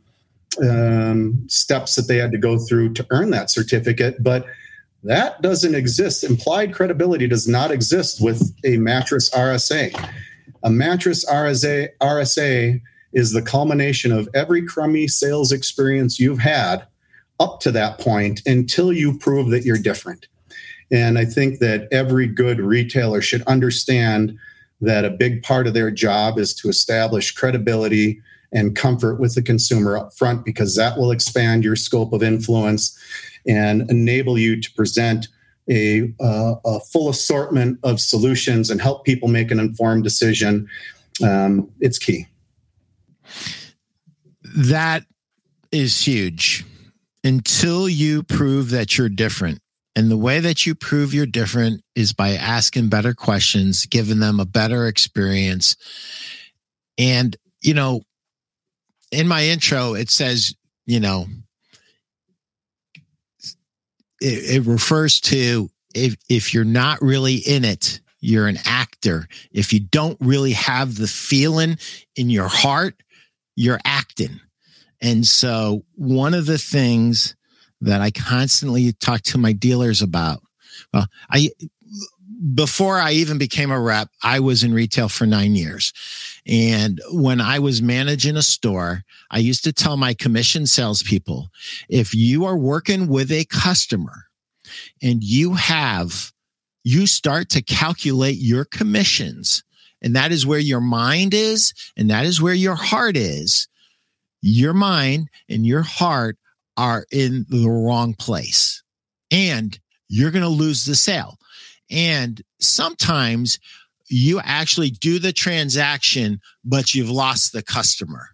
[0.67, 4.47] um, steps that they had to go through to earn that certificate, but
[5.03, 6.23] that doesn't exist.
[6.23, 9.93] Implied credibility does not exist with a mattress RSA.
[10.63, 12.81] A mattress RSA, RSA
[13.13, 16.87] is the culmination of every crummy sales experience you've had
[17.41, 20.27] up to that point until you prove that you're different.
[20.91, 24.37] And I think that every good retailer should understand
[24.81, 28.21] that a big part of their job is to establish credibility
[28.51, 32.97] and comfort with the consumer up front because that will expand your scope of influence
[33.47, 35.27] and enable you to present
[35.69, 40.67] a, uh, a full assortment of solutions and help people make an informed decision.
[41.23, 42.27] Um, it's key.
[44.43, 45.05] That
[45.71, 46.65] is huge.
[47.23, 49.59] Until you prove that you're different,
[49.95, 54.39] and the way that you prove you're different is by asking better questions, giving them
[54.39, 55.75] a better experience.
[56.97, 58.01] And, you know,
[59.11, 60.55] in my intro, it says,
[60.85, 61.27] you know,
[64.21, 69.27] it, it refers to if, if you're not really in it, you're an actor.
[69.51, 71.77] If you don't really have the feeling
[72.15, 72.95] in your heart,
[73.55, 74.39] you're acting.
[75.01, 77.35] And so, one of the things
[77.81, 80.41] that I constantly talk to my dealers about.
[80.93, 81.49] Well, I
[82.53, 85.93] before I even became a rep, I was in retail for nine years.
[86.47, 91.49] And when I was managing a store, I used to tell my commission salespeople
[91.87, 94.25] if you are working with a customer
[95.03, 96.31] and you have,
[96.83, 99.63] you start to calculate your commissions,
[100.01, 103.67] and that is where your mind is, and that is where your heart is.
[104.41, 106.37] Your mind and your heart
[106.77, 108.81] are in the wrong place
[109.29, 109.77] and
[110.09, 111.37] you're going to lose the sale.
[111.89, 113.59] And sometimes
[114.09, 118.29] you actually do the transaction, but you've lost the customer.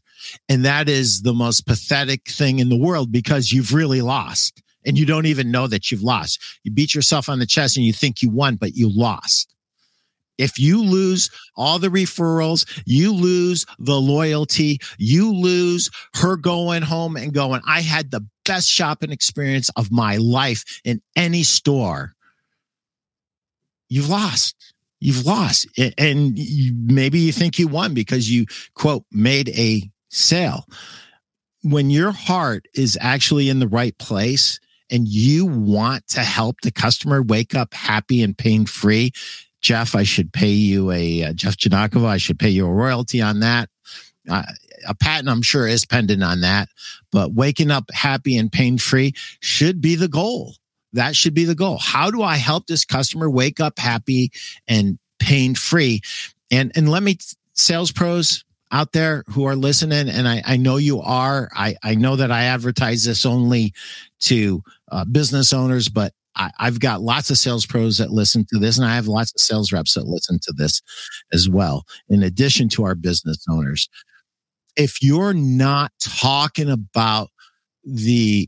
[0.50, 4.98] And that is the most pathetic thing in the world because you've really lost and
[4.98, 6.42] you don't even know that you've lost.
[6.64, 9.54] You beat yourself on the chest and you think you won, but you lost.
[10.38, 17.16] If you lose all the referrals, you lose the loyalty, you lose her going home
[17.16, 22.14] and going, I had the best shopping experience of my life in any store.
[23.90, 24.74] You've lost.
[25.00, 25.68] You've lost.
[25.98, 26.40] And
[26.88, 30.66] maybe you think you won because you, quote, made a sale.
[31.64, 34.60] When your heart is actually in the right place,
[34.90, 39.12] and you want to help the customer wake up happy and pain free,
[39.62, 42.06] Jeff, I should pay you a uh, Jeff Janakova.
[42.06, 43.70] I should pay you a royalty on that.
[44.30, 44.44] Uh,
[44.88, 46.70] a patent, I'm sure, is pending on that.
[47.12, 50.56] But waking up happy and pain free should be the goal.
[50.94, 51.78] That should be the goal.
[51.80, 54.32] How do I help this customer wake up happy
[54.68, 56.02] and pain free?
[56.52, 57.18] And and let me
[57.54, 61.50] sales pros out there who are listening, and I, I know you are.
[61.56, 63.74] I, I know that I advertise this only
[64.22, 68.60] to uh, business owners, but I, have got lots of sales pros that listen to
[68.60, 70.82] this, and I have lots of sales reps that listen to this
[71.34, 73.90] as well, in addition to our business owners.
[74.76, 77.30] If you're not talking about
[77.84, 78.48] the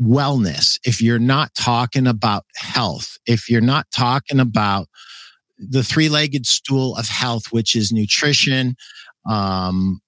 [0.00, 4.88] wellness, if you're not talking about health, if you're not talking about
[5.58, 8.74] the three legged stool of health, which is nutrition,
[9.28, 10.00] um,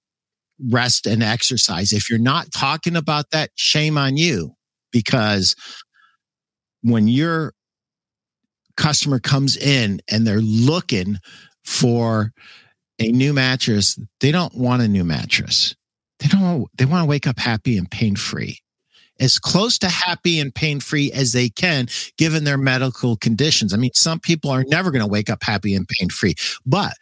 [0.69, 4.55] rest, and exercise, if you're not talking about that, shame on you
[4.91, 5.55] because
[6.85, 7.53] when your
[8.77, 11.17] customer comes in and they're looking
[11.63, 12.31] for
[12.99, 15.75] a new mattress, they don't want a new mattress.
[16.19, 18.59] They don't they want to wake up happy and pain free.
[19.19, 23.73] As close to happy and pain free as they can, given their medical conditions.
[23.73, 26.93] I mean, some people are never going to wake up happy and pain free, but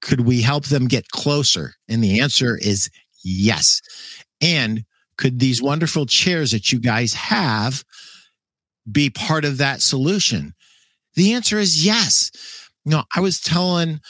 [0.00, 1.74] could we help them get closer?
[1.88, 2.90] And the answer is
[3.24, 3.80] yes.
[4.40, 4.84] And
[5.16, 7.84] could these wonderful chairs that you guys have
[8.90, 10.54] be part of that solution?
[11.14, 12.30] The answer is yes.
[12.84, 14.00] You know, I was telling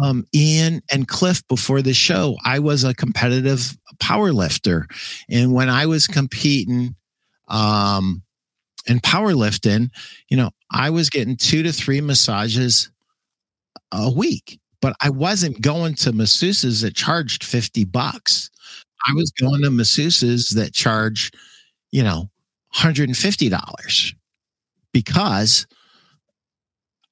[0.00, 4.86] um, Ian and Cliff before the show, I was a competitive power lifter.
[5.30, 6.96] And when I was competing
[7.48, 8.22] um,
[8.86, 9.90] in powerlifting,
[10.28, 12.90] you know, I was getting two to three massages
[13.92, 18.50] a week, but I wasn't going to masseuses that charged 50 bucks.
[19.06, 21.30] I was going to masseuses that charge,
[21.92, 22.30] you know,
[22.74, 24.14] $150
[24.92, 25.66] because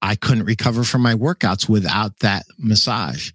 [0.00, 3.30] I couldn't recover from my workouts without that massage.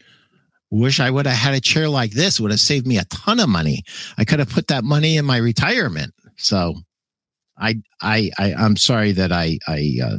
[0.70, 3.40] Wish I would have had a chair like this, would have saved me a ton
[3.40, 3.84] of money.
[4.18, 6.14] I could have put that money in my retirement.
[6.36, 6.76] So
[7.58, 10.18] I I, I am sorry that I I uh,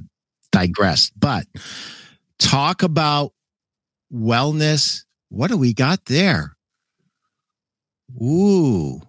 [0.51, 1.47] digressed, but
[2.39, 3.33] talk about
[4.13, 5.05] wellness.
[5.29, 6.57] What do we got there?
[8.23, 9.03] Ooh.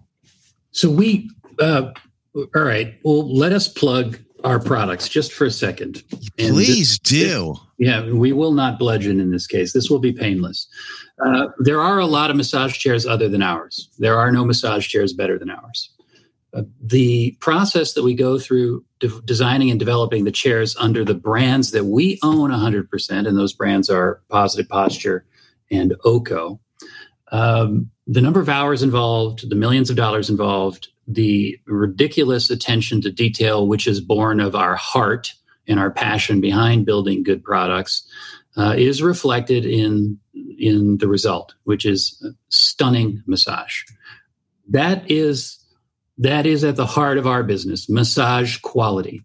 [0.72, 1.92] So we uh
[2.34, 2.98] all right.
[3.04, 6.02] Well, let us plug our products just for a second.
[6.38, 7.56] And Please do.
[7.78, 9.72] yeah, we will not bludgeon in this case.
[9.72, 10.66] This will be painless.
[11.24, 13.90] Uh, there are a lot of massage chairs other than ours.
[13.98, 15.90] There are no massage chairs better than ours.
[16.52, 21.14] Uh, the process that we go through de- designing and developing the chairs under the
[21.14, 25.24] brands that we own 100%, and those brands are Positive Posture
[25.70, 26.58] and OHCO.
[27.30, 33.10] Um, the number of hours involved, the millions of dollars involved, the ridiculous attention to
[33.12, 35.32] detail, which is born of our heart
[35.68, 38.02] and our passion behind building good products,
[38.56, 40.18] uh, is reflected in
[40.58, 43.84] in the result, which is stunning massage.
[44.68, 45.64] That is
[46.18, 49.22] that is at the heart of our business, massage quality.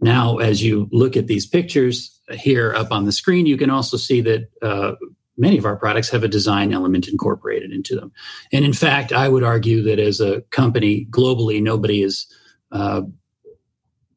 [0.00, 3.98] Now, as you look at these pictures here up on the screen, you can also
[3.98, 4.92] see that uh,
[5.40, 8.12] many of our products have a design element incorporated into them.
[8.52, 12.26] And in fact, I would argue that as a company globally, nobody is
[12.70, 13.02] uh,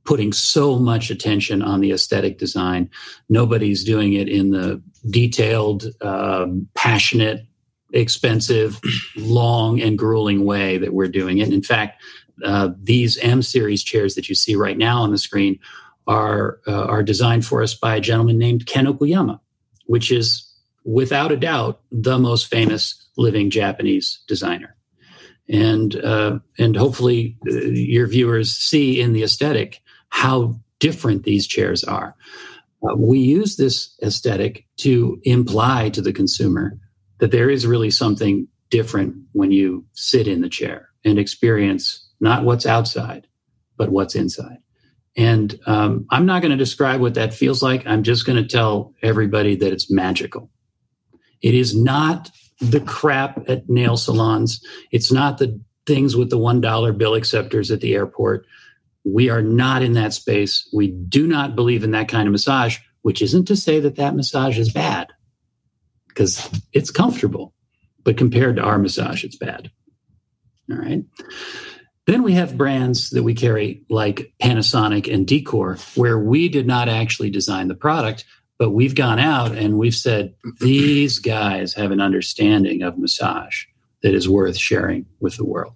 [0.03, 2.89] putting so much attention on the aesthetic design.
[3.29, 7.45] Nobody's doing it in the detailed, um, passionate,
[7.93, 8.79] expensive,
[9.15, 11.43] long, and grueling way that we're doing it.
[11.43, 12.01] And in fact,
[12.43, 15.59] uh, these M series chairs that you see right now on the screen
[16.07, 19.39] are uh, are designed for us by a gentleman named Ken Okuyama,
[19.85, 20.52] which is
[20.83, 24.75] without a doubt, the most famous living Japanese designer.
[25.49, 31.83] And uh, and hopefully uh, your viewers see in the aesthetic how different these chairs
[31.83, 32.15] are.
[32.83, 36.77] Uh, we use this aesthetic to imply to the consumer
[37.19, 42.43] that there is really something different when you sit in the chair and experience not
[42.43, 43.27] what's outside,
[43.77, 44.57] but what's inside.
[45.15, 47.85] And um, I'm not going to describe what that feels like.
[47.85, 50.49] I'm just going to tell everybody that it's magical.
[51.43, 54.65] It is not the crap at nail salons.
[54.91, 58.45] It's not the things with the $1 bill acceptors at the airport.
[59.03, 60.67] We are not in that space.
[60.73, 64.15] We do not believe in that kind of massage, which isn't to say that that
[64.15, 65.09] massage is bad
[66.07, 67.53] because it's comfortable.
[68.05, 69.71] But compared to our massage, it's bad.
[70.71, 71.03] All right.
[72.05, 76.89] Then we have brands that we carry like Panasonic and D.Core, where we did not
[76.89, 78.25] actually design the product,
[78.63, 83.65] but we've gone out and we've said, these guys have an understanding of massage
[84.03, 85.75] that is worth sharing with the world.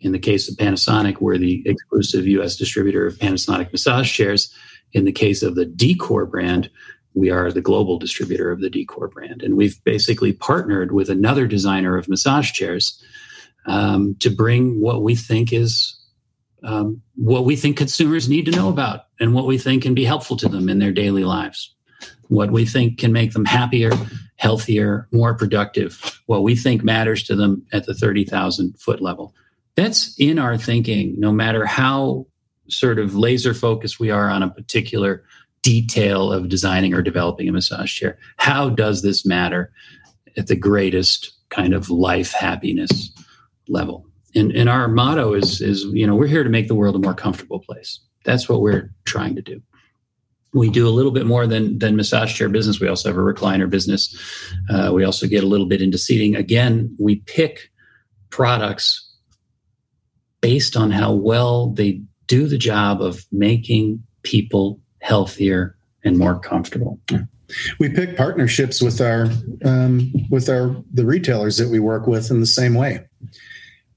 [0.00, 4.54] In the case of Panasonic, we're the exclusive US distributor of Panasonic massage chairs.
[4.92, 6.70] In the case of the D.Core brand,
[7.14, 9.42] we are the global distributor of the D.Core brand.
[9.42, 13.02] And we've basically partnered with another designer of massage chairs
[13.66, 15.98] um, to bring what we think is
[16.62, 20.04] um, what we think consumers need to know about and what we think can be
[20.04, 21.74] helpful to them in their daily lives,
[22.28, 23.92] what we think can make them happier,
[24.36, 29.34] healthier, more productive, what we think matters to them at the 30,000 foot level.
[29.76, 32.26] That's in our thinking, no matter how
[32.68, 35.24] sort of laser focused we are on a particular
[35.62, 38.18] detail of designing or developing a massage chair.
[38.36, 39.72] How does this matter
[40.36, 43.10] at the greatest kind of life happiness
[43.68, 44.06] level?
[44.36, 46.98] And, and our motto is is you know we're here to make the world a
[46.98, 48.00] more comfortable place.
[48.24, 49.62] That's what we're trying to do.
[50.52, 52.78] We do a little bit more than than massage chair business.
[52.78, 54.16] We also have a recliner business.
[54.70, 56.36] Uh, we also get a little bit into seating.
[56.36, 57.70] Again we pick
[58.30, 59.02] products
[60.40, 67.00] based on how well they do the job of making people healthier and more comfortable.
[67.78, 69.28] We pick partnerships with our
[69.64, 73.06] um, with our the retailers that we work with in the same way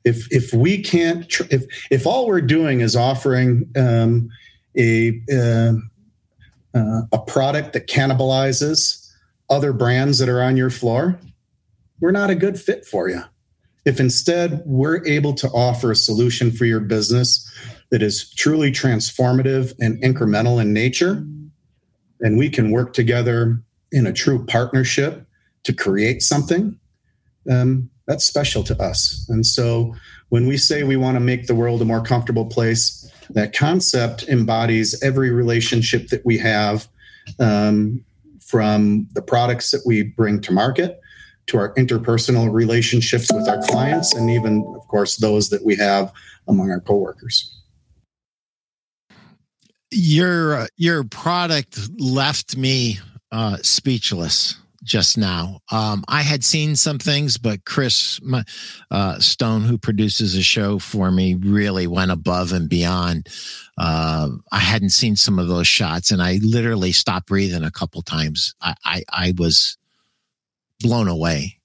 [0.10, 4.30] if if we can't tr- if if all we're doing is offering um,
[4.78, 5.74] a uh,
[6.78, 9.08] uh, a product that cannibalizes
[9.50, 11.20] other brands that are on your floor,
[12.00, 13.22] we're not a good fit for you.
[13.86, 17.50] If instead we're able to offer a solution for your business
[17.92, 21.24] that is truly transformative and incremental in nature,
[22.20, 25.26] and we can work together in a true partnership
[25.64, 26.78] to create something,
[27.50, 29.24] um, that's special to us.
[29.30, 29.96] And so
[30.30, 34.24] when we say we want to make the world a more comfortable place, that concept
[34.24, 36.88] embodies every relationship that we have
[37.40, 38.04] um,
[38.42, 41.00] from the products that we bring to market
[41.46, 46.12] to our interpersonal relationships with our clients and even of course those that we have
[46.48, 47.60] among our coworkers
[49.90, 53.00] your your product left me
[53.32, 55.60] uh, speechless just now.
[55.72, 58.44] Um, I had seen some things, but Chris my,
[58.92, 63.28] uh, Stone, who produces a show for me, really went above and beyond.
[63.78, 68.02] Uh, I hadn't seen some of those shots, and I literally stopped breathing a couple
[68.02, 68.56] times.
[68.62, 69.78] I, I, I was
[70.80, 71.60] blown away.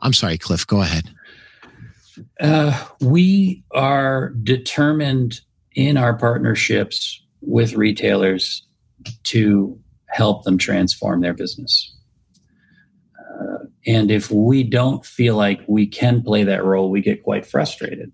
[0.00, 0.66] I'm sorry, Cliff.
[0.66, 1.10] Go ahead.
[2.40, 5.40] Uh, we are determined
[5.74, 8.66] in our partnerships with retailers
[9.24, 11.95] to help them transform their business.
[13.86, 18.12] And if we don't feel like we can play that role, we get quite frustrated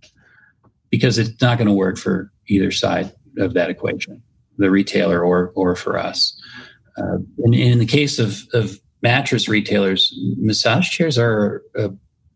[0.91, 4.23] because it's not going to work for either side of that equation,
[4.59, 6.39] the retailer or or for us.
[6.99, 11.91] Uh, and, in the case of, of mattress retailers, massage chairs are a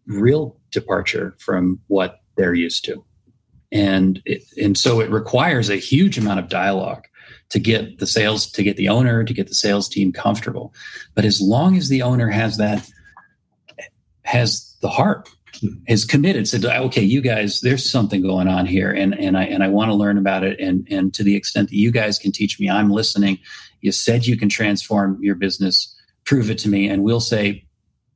[0.07, 3.05] real departure from what they're used to
[3.73, 7.05] and it, and so it requires a huge amount of dialogue
[7.51, 10.75] to get the sales to get the owner to get the sales team comfortable.
[11.15, 12.89] But as long as the owner has that
[14.25, 15.29] has the heart
[15.61, 15.69] hmm.
[15.87, 19.63] is committed said okay you guys there's something going on here and and i and
[19.63, 22.33] i want to learn about it and and to the extent that you guys can
[22.33, 23.39] teach me i'm listening.
[23.83, 25.95] You said you can transform your business.
[26.25, 27.65] Prove it to me and we'll say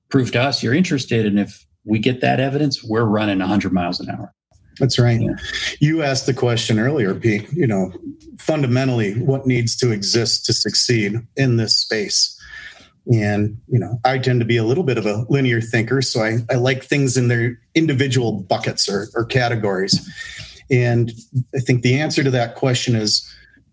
[0.09, 4.01] prove to us you're interested and if we get that evidence we're running 100 miles
[4.01, 4.35] an hour
[4.79, 5.21] that's right.
[5.21, 5.37] Yeah.
[5.81, 7.93] You asked the question earlier, Pete, you know,
[8.39, 12.37] fundamentally, what needs to exist to succeed in this space?
[13.13, 16.03] And, you know, I tend to be a little bit of a linear thinker.
[16.03, 20.09] So I, I like things in their individual buckets or, or categories.
[20.71, 21.13] And
[21.55, 23.29] I think the answer to that question is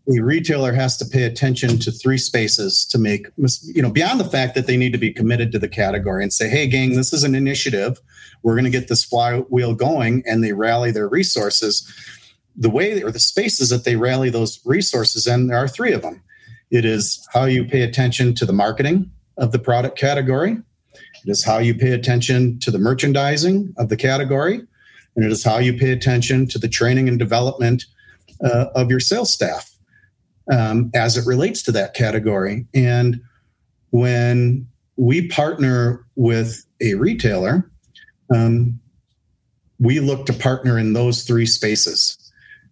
[0.09, 3.27] a retailer has to pay attention to three spaces to make
[3.63, 6.31] you know beyond the fact that they need to be committed to the category and
[6.31, 7.99] say hey gang this is an initiative
[8.43, 11.91] we're going to get this flywheel going and they rally their resources.
[12.55, 16.01] The way or the spaces that they rally those resources in there are three of
[16.01, 16.21] them.
[16.71, 20.57] It is how you pay attention to the marketing of the product category.
[20.93, 24.61] It is how you pay attention to the merchandising of the category.
[25.15, 27.85] And it is how you pay attention to the training and development
[28.43, 29.75] uh, of your sales staff
[30.51, 32.65] um, as it relates to that category.
[32.73, 33.21] And
[33.91, 37.69] when we partner with a retailer,
[38.33, 38.79] um,
[39.79, 42.17] we look to partner in those three spaces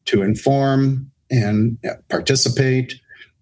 [0.06, 1.78] to inform and
[2.10, 2.96] participate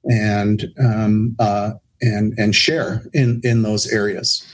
[0.05, 4.45] and um, uh, and and share in in those areas.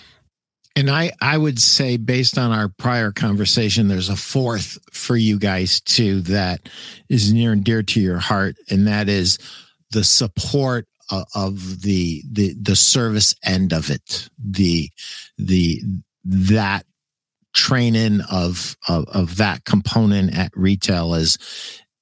[0.76, 5.38] And I, I would say, based on our prior conversation, there's a fourth for you
[5.38, 6.70] guys too that
[7.10, 9.40] is near and dear to your heart, and that is
[9.92, 10.88] the support
[11.34, 14.90] of the the the service end of it the
[15.38, 15.82] the
[16.24, 16.86] that
[17.54, 21.38] training of, of of that component at retail is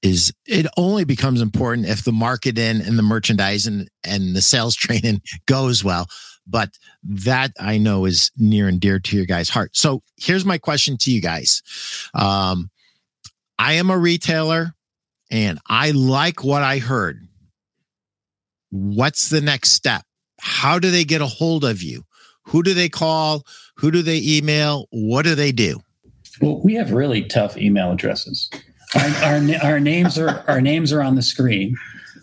[0.02, 5.22] is it only becomes important if the marketing and the merchandising and the sales training
[5.46, 6.08] goes well
[6.46, 6.70] but
[7.04, 10.98] that i know is near and dear to your guys heart so here's my question
[10.98, 11.62] to you guys
[12.14, 12.70] um
[13.58, 14.76] i am a retailer
[15.32, 17.28] and i like what i heard
[18.70, 20.04] what's the next step?
[20.40, 22.04] How do they get a hold of you?
[22.46, 23.44] Who do they call?
[23.78, 24.88] Who do they email?
[24.92, 25.80] What do they do?
[26.42, 28.50] Well, we have really tough email addresses.
[28.96, 31.76] Our, our, our names are our names are on the screen.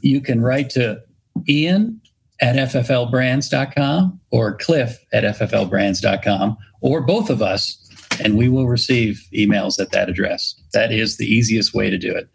[0.02, 1.00] You can write to
[1.48, 2.00] Ian
[2.40, 7.90] at fflbrands.com or Cliff at fflbrands.com or both of us,
[8.22, 10.54] and we will receive emails at that address.
[10.72, 12.28] That is the easiest way to do it.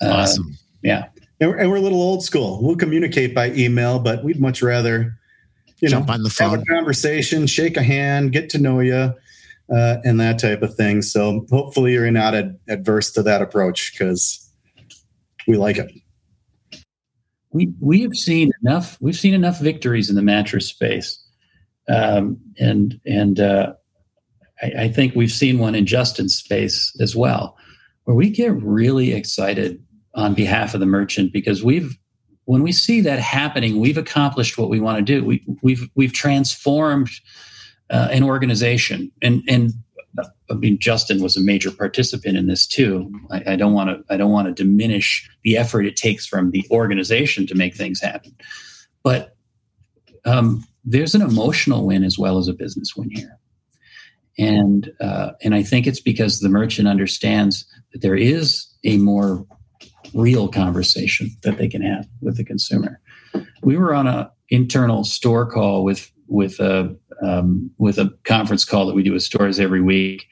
[0.00, 0.52] Awesome.
[0.52, 1.04] Uh, yeah
[1.42, 2.60] and we're a little old school.
[2.62, 5.18] We'll communicate by email, but we'd much rather
[5.82, 8.80] you jump know, on the phone, have a conversation, shake a hand, get to know
[8.80, 9.12] you,
[9.74, 11.02] uh, and that type of thing.
[11.02, 14.48] So hopefully you're not ad- adverse to that approach because
[15.46, 15.90] we like it.
[17.50, 18.96] We we have seen enough.
[19.00, 21.22] We've seen enough victories in the mattress space,
[21.88, 23.74] um, and and uh,
[24.62, 27.56] I, I think we've seen one in Justin's space as well,
[28.04, 31.98] where we get really excited on behalf of the merchant because we've
[32.52, 35.24] when we see that happening, we've accomplished what we want to do.
[35.24, 37.08] We, we've we've transformed
[37.88, 39.72] uh, an organization, and and
[40.50, 43.10] I mean Justin was a major participant in this too.
[43.30, 46.62] I, don't want to I don't want to diminish the effort it takes from the
[46.70, 48.36] organization to make things happen,
[49.02, 49.34] but
[50.26, 53.38] um, there's an emotional win as well as a business win here,
[54.38, 59.46] and uh, and I think it's because the merchant understands that there is a more
[60.14, 63.00] real conversation that they can have with the consumer.
[63.62, 68.86] We were on a internal store call with with a um, with a conference call
[68.86, 70.26] that we do with stores every week,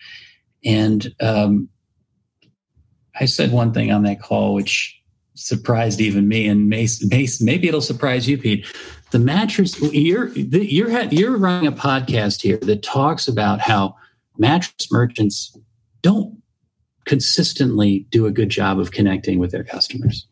[0.64, 1.68] and um,
[3.18, 5.00] I said one thing on that call which
[5.34, 8.66] surprised even me, and may, may, maybe it'll surprise you, Pete.
[9.10, 13.96] The mattress you're you're you're running a podcast here that talks about how
[14.38, 15.56] mattress merchants
[16.02, 16.39] don't
[17.10, 20.28] consistently do a good job of connecting with their customers.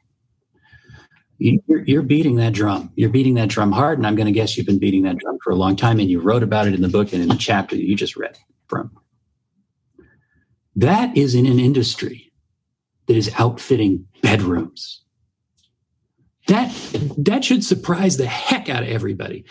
[1.38, 2.92] You're, beating that drum.
[2.94, 5.38] You're beating that drum hard, and I'm going to guess you've been beating that drum
[5.42, 7.34] for a long time, and you wrote about it in the book and in the
[7.34, 8.92] chapter that you just read from.
[10.76, 12.30] That is in an industry
[13.06, 15.02] that is outfitting bedrooms.
[16.46, 16.72] That
[17.18, 19.44] that should surprise the heck out of everybody.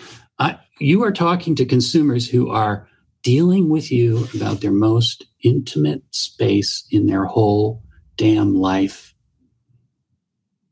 [0.79, 2.87] you are talking to consumers who are
[3.23, 7.83] dealing with you about their most intimate space in their whole
[8.15, 9.13] damn life.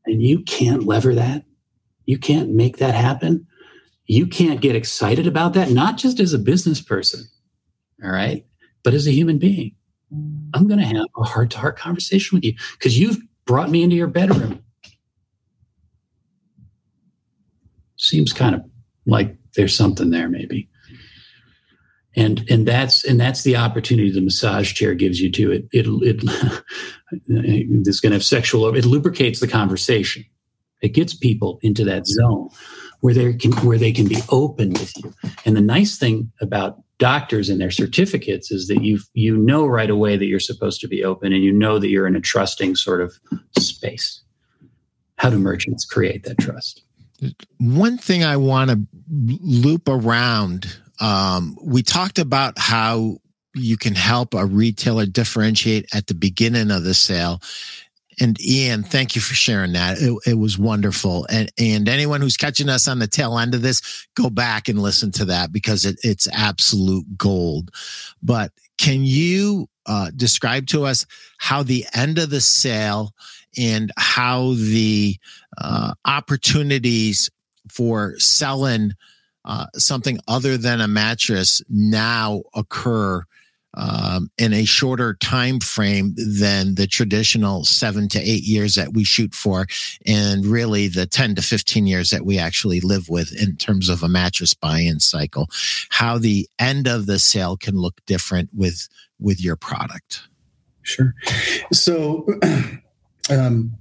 [0.04, 1.44] And you can't lever that.
[2.04, 3.46] You can't make that happen.
[4.06, 7.24] You can't get excited about that, not just as a business person,
[8.02, 8.46] all right,
[8.84, 9.74] but as a human being.
[10.54, 13.82] I'm going to have a heart to heart conversation with you because you've brought me
[13.82, 14.62] into your bedroom.
[17.96, 18.62] Seems kind of
[19.06, 20.68] like there's something there, maybe
[22.16, 25.86] and and that's and that's the opportunity the massage chair gives you to it it
[26.02, 26.22] it
[27.28, 30.24] it's going to have sexual it lubricates the conversation.
[30.82, 32.50] It gets people into that zone
[33.00, 35.12] where they can where they can be open with you.
[35.44, 39.90] And the nice thing about doctors and their certificates is that you you know right
[39.90, 42.76] away that you're supposed to be open and you know that you're in a trusting
[42.76, 43.18] sort of
[43.58, 44.22] space.
[45.16, 46.82] How do merchants create that trust?
[47.58, 53.18] One thing i want to loop around um, we talked about how
[53.54, 57.40] you can help a retailer differentiate at the beginning of the sale.
[58.18, 59.98] And Ian, thank you for sharing that.
[59.98, 61.26] It, it, was wonderful.
[61.28, 64.80] And, and anyone who's catching us on the tail end of this, go back and
[64.80, 67.70] listen to that because it, it's absolute gold.
[68.22, 71.04] But can you uh, describe to us
[71.38, 73.12] how the end of the sale
[73.58, 75.16] and how the
[75.58, 77.30] uh, opportunities
[77.68, 78.92] for selling
[79.46, 83.24] uh, something other than a mattress now occur
[83.76, 89.04] um, in a shorter time frame than the traditional seven to eight years that we
[89.04, 89.66] shoot for,
[90.06, 94.02] and really the 10 to 15 years that we actually live with in terms of
[94.02, 95.48] a mattress buy-in cycle.
[95.90, 98.88] How the end of the sale can look different with
[99.20, 100.22] with your product.
[100.82, 101.14] Sure.
[101.72, 102.26] So,
[103.30, 103.76] um,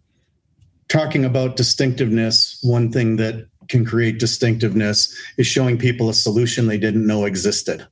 [0.87, 6.77] talking about distinctiveness, one thing that can create distinctiveness is showing people a solution they
[6.77, 7.85] didn't know existed.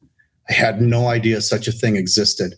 [0.49, 2.55] I had no idea such a thing existed.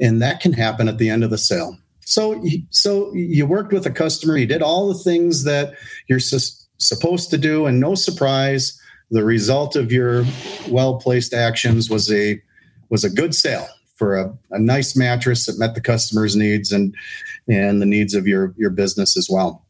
[0.00, 1.76] And that can happen at the end of the sale.
[2.00, 5.74] So, so you worked with a customer, you did all the things that
[6.08, 8.78] you're su- supposed to do, and no surprise,
[9.10, 10.24] the result of your
[10.68, 12.42] well-placed actions was a
[12.88, 16.94] was a good sale for a, a nice mattress that met the customer's needs and
[17.46, 19.64] and the needs of your your business as well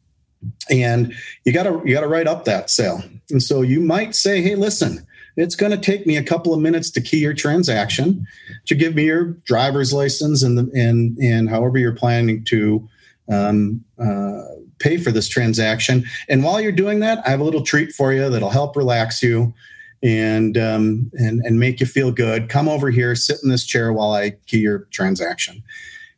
[0.69, 1.13] and
[1.45, 3.03] you got to you got to write up that sale.
[3.29, 6.59] And so you might say hey listen it's going to take me a couple of
[6.59, 8.27] minutes to key your transaction
[8.65, 12.87] to give me your driver's license and the, and and however you're planning to
[13.31, 14.41] um, uh,
[14.79, 16.03] pay for this transaction.
[16.27, 19.23] And while you're doing that i have a little treat for you that'll help relax
[19.23, 19.53] you
[20.01, 22.49] and um, and and make you feel good.
[22.49, 25.63] Come over here sit in this chair while i key your transaction.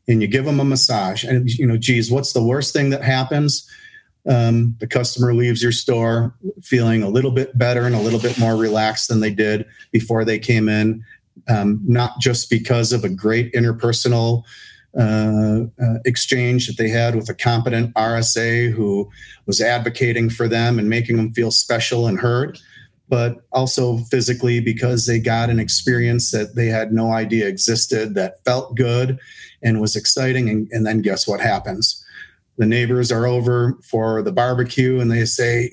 [0.08, 1.24] And you give them a massage.
[1.24, 3.70] And you know geez what's the worst thing that happens
[4.28, 8.40] um, the customer leaves your store feeling a little bit better and a little bit
[8.40, 11.04] more relaxed than they did before they came in,
[11.48, 14.44] um, not just because of a great interpersonal
[14.98, 19.10] uh, uh, exchange that they had with a competent RSA who
[19.46, 22.58] was advocating for them and making them feel special and heard,
[23.10, 28.44] but also physically because they got an experience that they had no idea existed that
[28.46, 29.20] felt good
[29.62, 30.50] and was exciting.
[30.50, 32.05] And, and then guess what happens?
[32.58, 35.70] The neighbors are over for the barbecue and they say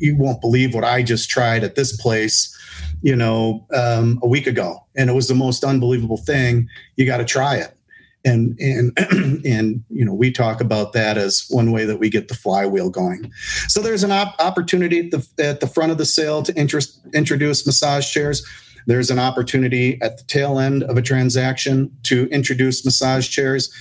[0.00, 2.54] you won't believe what i just tried at this place
[3.02, 4.84] you know um, a week ago.
[4.96, 6.68] And it was the most unbelievable thing.
[6.96, 7.76] You got to try it.
[8.24, 8.98] And and
[9.46, 12.90] and you know we talk about that as one way that we get the flywheel
[12.90, 13.30] going.
[13.68, 17.00] So there's an op- opportunity at the, at the front of the sale to interest,
[17.14, 18.44] introduce massage chairs.
[18.88, 23.72] There's an opportunity at the tail end of a transaction to introduce massage chairs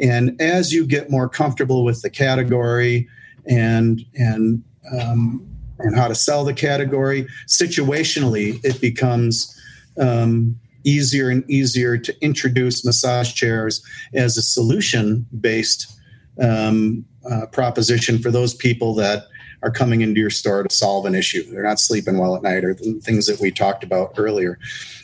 [0.00, 3.08] and as you get more comfortable with the category
[3.46, 4.62] and and
[4.98, 5.46] um,
[5.78, 9.58] and how to sell the category situationally it becomes
[9.98, 13.84] um, easier and easier to introduce massage chairs
[14.14, 16.00] as a solution based
[16.40, 19.24] um, uh, proposition for those people that
[19.62, 21.44] are coming into your store to solve an issue.
[21.50, 24.58] They're not sleeping well at night or things that we talked about earlier.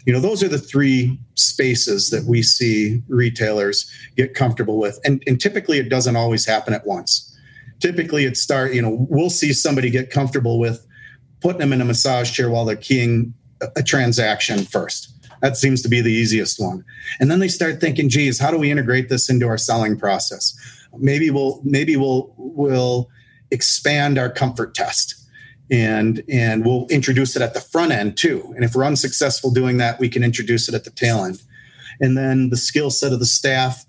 [0.05, 4.99] You know, those are the three spaces that we see retailers get comfortable with.
[5.05, 7.25] And, and typically it doesn't always happen at once.
[7.81, 10.85] Typically it start, you know, we'll see somebody get comfortable with
[11.41, 15.83] putting them in a massage chair while they're keying a, a transaction first that seems
[15.83, 16.85] to be the easiest one.
[17.21, 20.57] And then they start thinking, geez, how do we integrate this into our selling process?
[20.97, 23.09] Maybe we'll maybe we'll we'll
[23.51, 25.15] expand our comfort test
[25.71, 28.53] and and we'll introduce it at the front end too.
[28.57, 31.43] And if we're unsuccessful doing that, we can introduce it at the tail end.
[32.01, 33.85] And then the skill set of the staff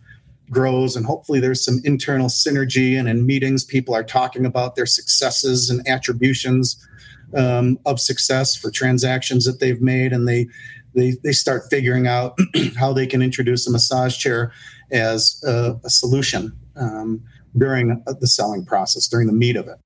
[0.50, 4.86] grows and hopefully there's some internal synergy and in meetings people are talking about their
[4.86, 6.88] successes and attributions
[7.36, 10.48] um, of success for transactions that they've made and they
[10.96, 12.36] they, they start figuring out
[12.80, 14.52] how they can introduce a massage chair
[14.92, 17.24] as a, a solution um,
[17.58, 19.78] during the selling process, during the meat of it.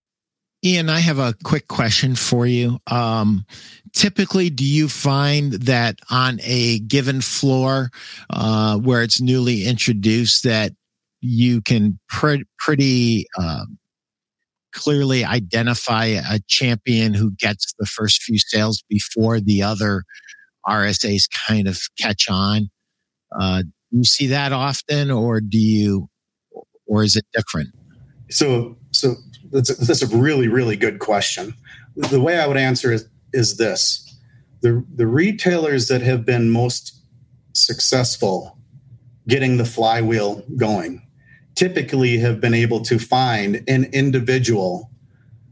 [0.66, 2.80] Ian, I have a quick question for you.
[2.88, 3.46] Um,
[3.94, 7.90] typically, do you find that on a given floor
[8.30, 10.72] uh, where it's newly introduced, that
[11.20, 13.66] you can pre- pretty uh,
[14.74, 20.04] clearly identify a champion who gets the first few sales before the other
[20.68, 22.70] RSAs kind of catch on.
[23.38, 26.10] Uh, you see that often, or do you,
[26.86, 27.70] or is it different?
[28.30, 29.16] So, so
[29.52, 31.54] that's a, that's a really really good question.
[31.96, 34.18] The way I would answer is is this:
[34.62, 37.00] the the retailers that have been most
[37.54, 38.58] successful
[39.28, 41.02] getting the flywheel going
[41.56, 44.90] typically have been able to find an individual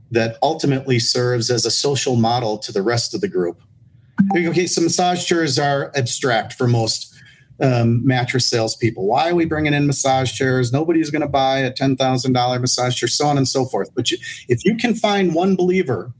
[0.09, 3.61] that ultimately serves as a social model to the rest of the group
[4.35, 7.10] okay, so massage chairs are abstract for most
[7.61, 9.05] um, mattress salespeople.
[9.05, 10.71] Why are we bringing in massage chairs?
[10.73, 13.93] Nobody's going to buy a ten thousand dollar massage chair, so on and so forth.
[13.95, 16.13] But you, if you can find one believer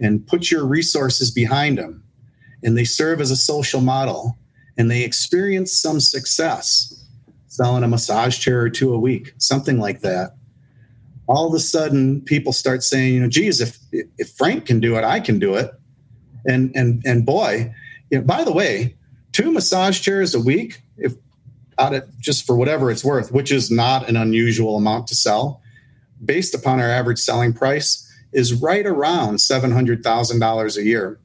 [0.00, 2.02] and put your resources behind them,
[2.62, 4.36] and they serve as a social model,
[4.76, 6.92] and they experience some success
[7.48, 10.36] selling a massage chair or two a week, something like that.
[11.26, 14.96] All of a sudden, people start saying, you know, geez, if if Frank can do
[14.96, 15.72] it, I can do it
[16.46, 17.72] and and and boy,
[18.10, 18.95] you know, by the way,
[19.36, 21.12] two massage chairs a week, if
[21.78, 25.60] out of just for whatever it's worth, which is not an unusual amount to sell,
[26.24, 31.20] based upon our average selling price, is right around seven hundred thousand dollars a year.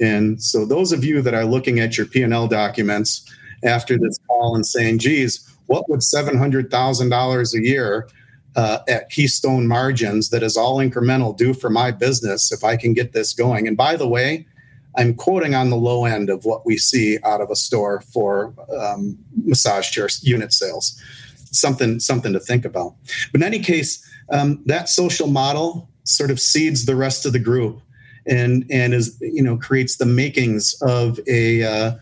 [0.00, 3.30] And so, those of you that are looking at your P and L documents
[3.62, 8.08] after this call and saying, "Geez, what would seven hundred thousand dollars a year?"
[8.56, 12.94] Uh, at Keystone margins that is all incremental do for my business if I can
[12.94, 13.68] get this going.
[13.68, 14.44] And by the way,
[14.96, 18.54] I'm quoting on the low end of what we see out of a store for
[18.76, 21.00] um, massage chair unit sales.
[21.52, 22.94] Something something to think about.
[23.32, 27.38] But in any case, um, that social model sort of seeds the rest of the
[27.38, 27.80] group,
[28.26, 31.92] and and is you know creates the makings of a uh,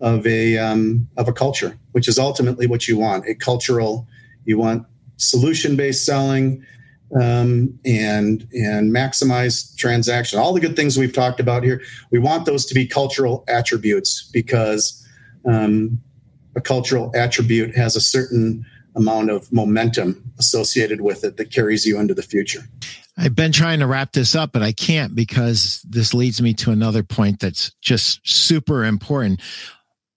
[0.00, 3.26] of a um, of a culture, which is ultimately what you want.
[3.26, 4.06] A cultural,
[4.44, 4.86] you want
[5.16, 6.64] solution based selling
[7.14, 10.38] um, and and maximize transaction.
[10.38, 11.80] All the good things we've talked about here,
[12.10, 15.06] we want those to be cultural attributes because
[15.44, 16.00] um,
[16.56, 21.98] a cultural attribute has a certain amount of momentum associated with it that carries you
[21.98, 22.64] into the future.
[23.16, 26.70] I've been trying to wrap this up, but I can't because this leads me to
[26.70, 29.40] another point that's just super important.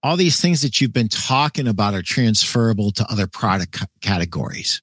[0.04, 4.82] All these things that you've been talking about are transferable to other product c- categories.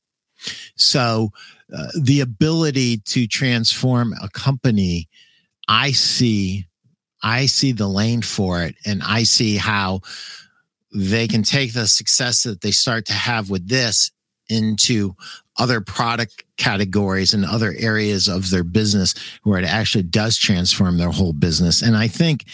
[0.76, 1.30] So
[1.76, 5.08] uh, the ability to transform a company,
[5.68, 6.66] I see,
[7.22, 10.00] I see the lane for it, and I see how
[10.94, 14.10] they can take the success that they start to have with this
[14.48, 15.14] into
[15.58, 21.10] other product categories and other areas of their business where it actually does transform their
[21.10, 21.82] whole business.
[21.82, 22.44] And I think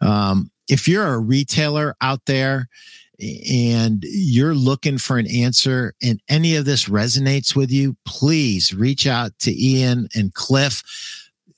[0.00, 2.68] um, if you're a retailer out there
[3.22, 9.06] and you're looking for an answer and any of this resonates with you, please reach
[9.06, 10.82] out to Ian and Cliff.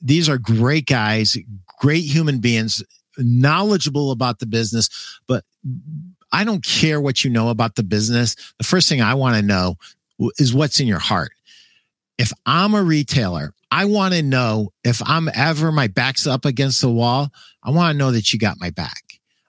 [0.00, 1.36] These are great guys,
[1.80, 2.82] great human beings,
[3.16, 4.90] knowledgeable about the business,
[5.26, 5.44] but
[6.32, 8.34] I don't care what you know about the business.
[8.58, 9.76] The first thing I want to know
[10.38, 11.32] is what's in your heart.
[12.18, 16.80] If I'm a retailer, I want to know if I'm ever my back's up against
[16.80, 17.30] the wall,
[17.62, 19.03] I want to know that you got my back.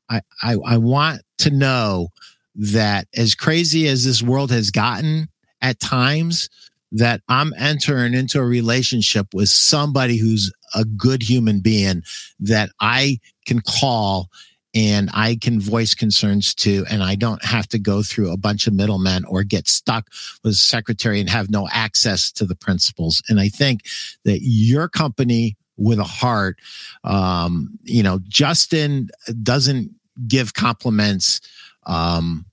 [0.09, 2.09] I, I, want to know
[2.55, 5.29] that as crazy as this world has gotten
[5.61, 6.49] at times,
[6.91, 12.03] that I'm entering into a relationship with somebody who's a good human being
[12.39, 14.29] that I can call
[14.73, 18.67] and I can voice concerns to, and I don't have to go through a bunch
[18.67, 20.09] of middlemen or get stuck
[20.43, 23.23] with a secretary and have no access to the principals.
[23.29, 23.81] And I think
[24.25, 26.57] that your company with a heart,
[27.03, 29.09] um, you know, Justin
[29.43, 29.91] doesn't
[30.27, 31.41] give compliments
[31.85, 32.45] um,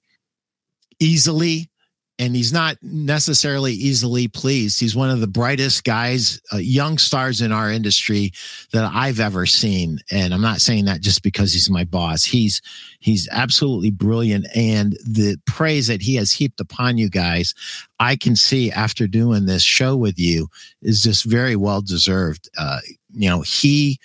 [0.98, 1.70] easily
[2.18, 4.78] and he's not necessarily easily pleased.
[4.78, 8.32] He's one of the brightest guys, uh, young stars in our industry
[8.72, 9.98] that I've ever seen.
[10.10, 12.24] And I'm not saying that just because he's my boss.
[12.24, 12.60] He's
[13.00, 17.54] he's absolutely brilliant, and the praise that he has heaped upon you guys,
[17.98, 20.48] I can see after doing this show with you
[20.82, 22.48] is just very well deserved.
[22.58, 22.80] Uh,
[23.14, 23.98] you know, he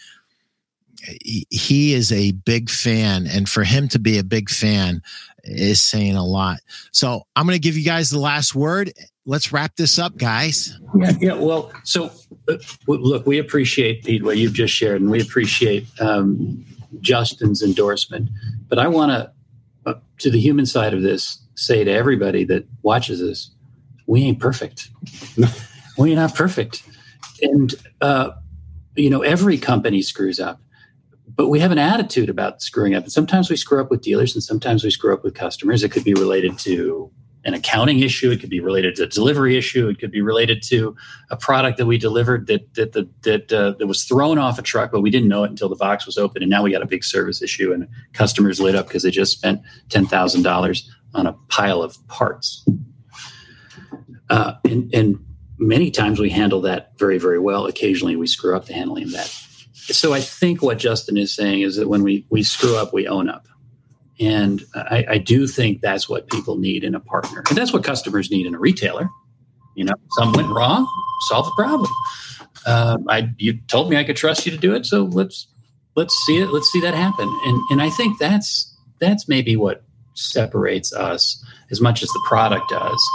[1.50, 5.02] he is a big fan and for him to be a big fan
[5.48, 6.60] is saying a lot.
[6.92, 8.92] So I'm going to give you guys the last word.
[9.26, 10.78] Let's wrap this up, guys.
[10.98, 11.34] Yeah, yeah.
[11.34, 12.12] Well, so
[12.48, 16.66] uh, look, we appreciate Pete what you've just shared, and we appreciate um,
[17.02, 18.30] Justin's endorsement.
[18.70, 19.32] But I want to,
[19.86, 23.52] uh, to the human side of this, say to everybody that watches this,
[24.06, 24.90] we ain't perfect.
[25.98, 26.84] we're not perfect,
[27.42, 28.32] and uh,
[28.96, 30.62] you know every company screws up
[31.38, 33.04] but we have an attitude about screwing up.
[33.04, 35.84] And sometimes we screw up with dealers and sometimes we screw up with customers.
[35.84, 37.12] It could be related to
[37.46, 38.32] an accounting issue.
[38.32, 39.88] It could be related to a delivery issue.
[39.88, 40.96] It could be related to
[41.30, 44.62] a product that we delivered that that that that, uh, that was thrown off a
[44.62, 46.82] truck, but we didn't know it until the box was open, and now we got
[46.82, 50.92] a big service issue, and customers lit up because they just spent ten thousand dollars
[51.14, 52.66] on a pile of parts.
[54.30, 55.26] Uh, and, and
[55.58, 57.66] many times we handle that very very well.
[57.66, 59.47] Occasionally we screw up the handling of that
[59.92, 63.08] so I think what Justin is saying is that when we we screw up, we
[63.08, 63.48] own up,
[64.20, 67.84] and I, I do think that's what people need in a partner, and that's what
[67.84, 69.10] customers need in a retailer.
[69.76, 70.88] You know, something went wrong,
[71.30, 71.92] solve the problem.
[72.66, 75.48] Uh, I you told me I could trust you to do it, so let's
[75.96, 76.50] let's see it.
[76.50, 79.84] Let's see that happen, and and I think that's that's maybe what
[80.16, 83.10] separates us as much as the product does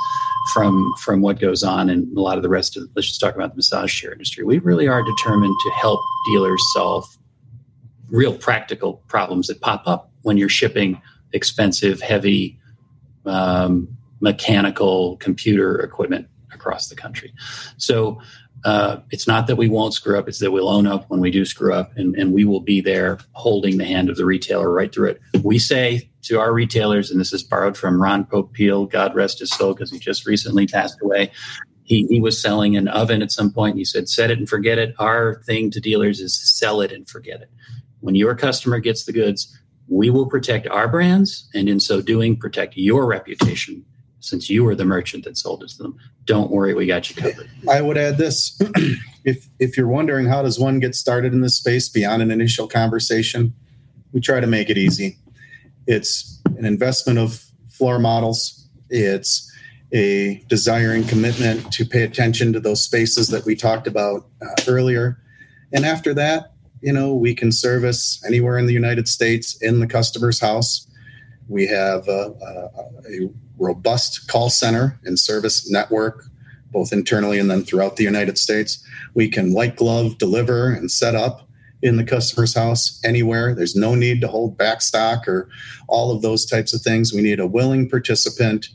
[0.52, 3.34] from from what goes on and a lot of the rest of let's just talk
[3.34, 4.44] about the massage chair industry.
[4.44, 7.06] We really are determined to help dealers solve
[8.10, 11.00] real practical problems that pop up when you're shipping
[11.32, 12.58] expensive heavy
[13.24, 17.32] um, mechanical computer equipment across the country.
[17.78, 18.20] So
[18.64, 21.30] uh, it's not that we won't screw up it's that we'll own up when we
[21.30, 24.70] do screw up and, and we will be there holding the hand of the retailer
[24.70, 25.20] right through it.
[25.42, 29.50] We say to our retailers, and this is borrowed from Ron Popeil, God rest his
[29.50, 31.30] soul, because he just recently passed away.
[31.84, 33.76] He, he was selling an oven at some point.
[33.76, 34.94] He said, set it and forget it.
[34.98, 37.50] Our thing to dealers is sell it and forget it.
[38.00, 39.56] When your customer gets the goods,
[39.88, 43.84] we will protect our brands, and in so doing, protect your reputation
[44.20, 45.98] since you were the merchant that sold it to them.
[46.24, 47.50] Don't worry, we got you covered.
[47.68, 48.60] I would add this.
[49.24, 52.68] if if you're wondering how does one get started in this space beyond an initial
[52.68, 53.52] conversation,
[54.12, 55.18] we try to make it easy.
[55.86, 58.68] It's an investment of floor models.
[58.90, 59.50] It's
[59.92, 64.54] a desire and commitment to pay attention to those spaces that we talked about uh,
[64.66, 65.20] earlier.
[65.72, 69.86] And after that, you know, we can service anywhere in the United States in the
[69.86, 70.86] customer's house.
[71.48, 76.24] We have a, a, a robust call center and service network,
[76.70, 78.84] both internally and then throughout the United States.
[79.14, 81.48] We can white glove deliver and set up
[81.82, 83.54] in the customer's house anywhere.
[83.54, 85.48] There's no need to hold back stock or
[85.88, 87.12] all of those types of things.
[87.12, 88.68] We need a willing participant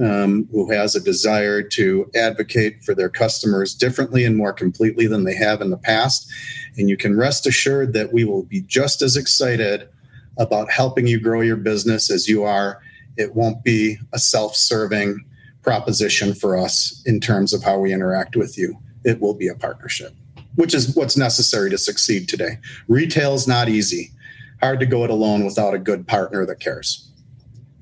[0.00, 5.24] um, who has a desire to advocate for their customers differently and more completely than
[5.24, 6.30] they have in the past.
[6.76, 9.88] And you can rest assured that we will be just as excited
[10.36, 12.80] about helping you grow your business as you are.
[13.16, 15.24] It won't be a self serving
[15.62, 18.76] proposition for us in terms of how we interact with you.
[19.04, 20.14] It will be a partnership
[20.56, 22.58] which is what's necessary to succeed today.
[22.88, 24.12] Retail's not easy.
[24.60, 27.10] Hard to go it alone without a good partner that cares.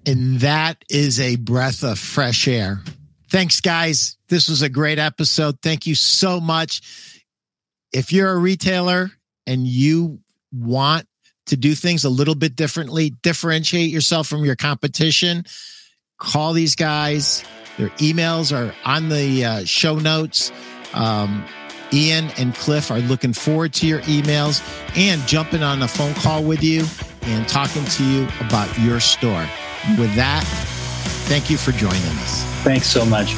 [0.07, 2.82] And that is a breath of fresh air.
[3.31, 4.16] Thanks, guys.
[4.28, 5.61] This was a great episode.
[5.62, 7.20] Thank you so much.
[7.93, 9.11] If you're a retailer
[9.47, 10.20] and you
[10.53, 11.07] want
[11.47, 15.44] to do things a little bit differently, differentiate yourself from your competition,
[16.19, 17.44] call these guys.
[17.78, 20.53] Their emails are on the uh, show notes.
[20.94, 21.44] Um,
[21.93, 24.62] Ian and Cliff are looking forward to your emails
[24.97, 26.85] and jumping on a phone call with you
[27.23, 29.47] and talking to you about your store.
[29.98, 30.44] With that,
[31.27, 32.44] thank you for joining us.
[32.62, 33.35] Thanks so much.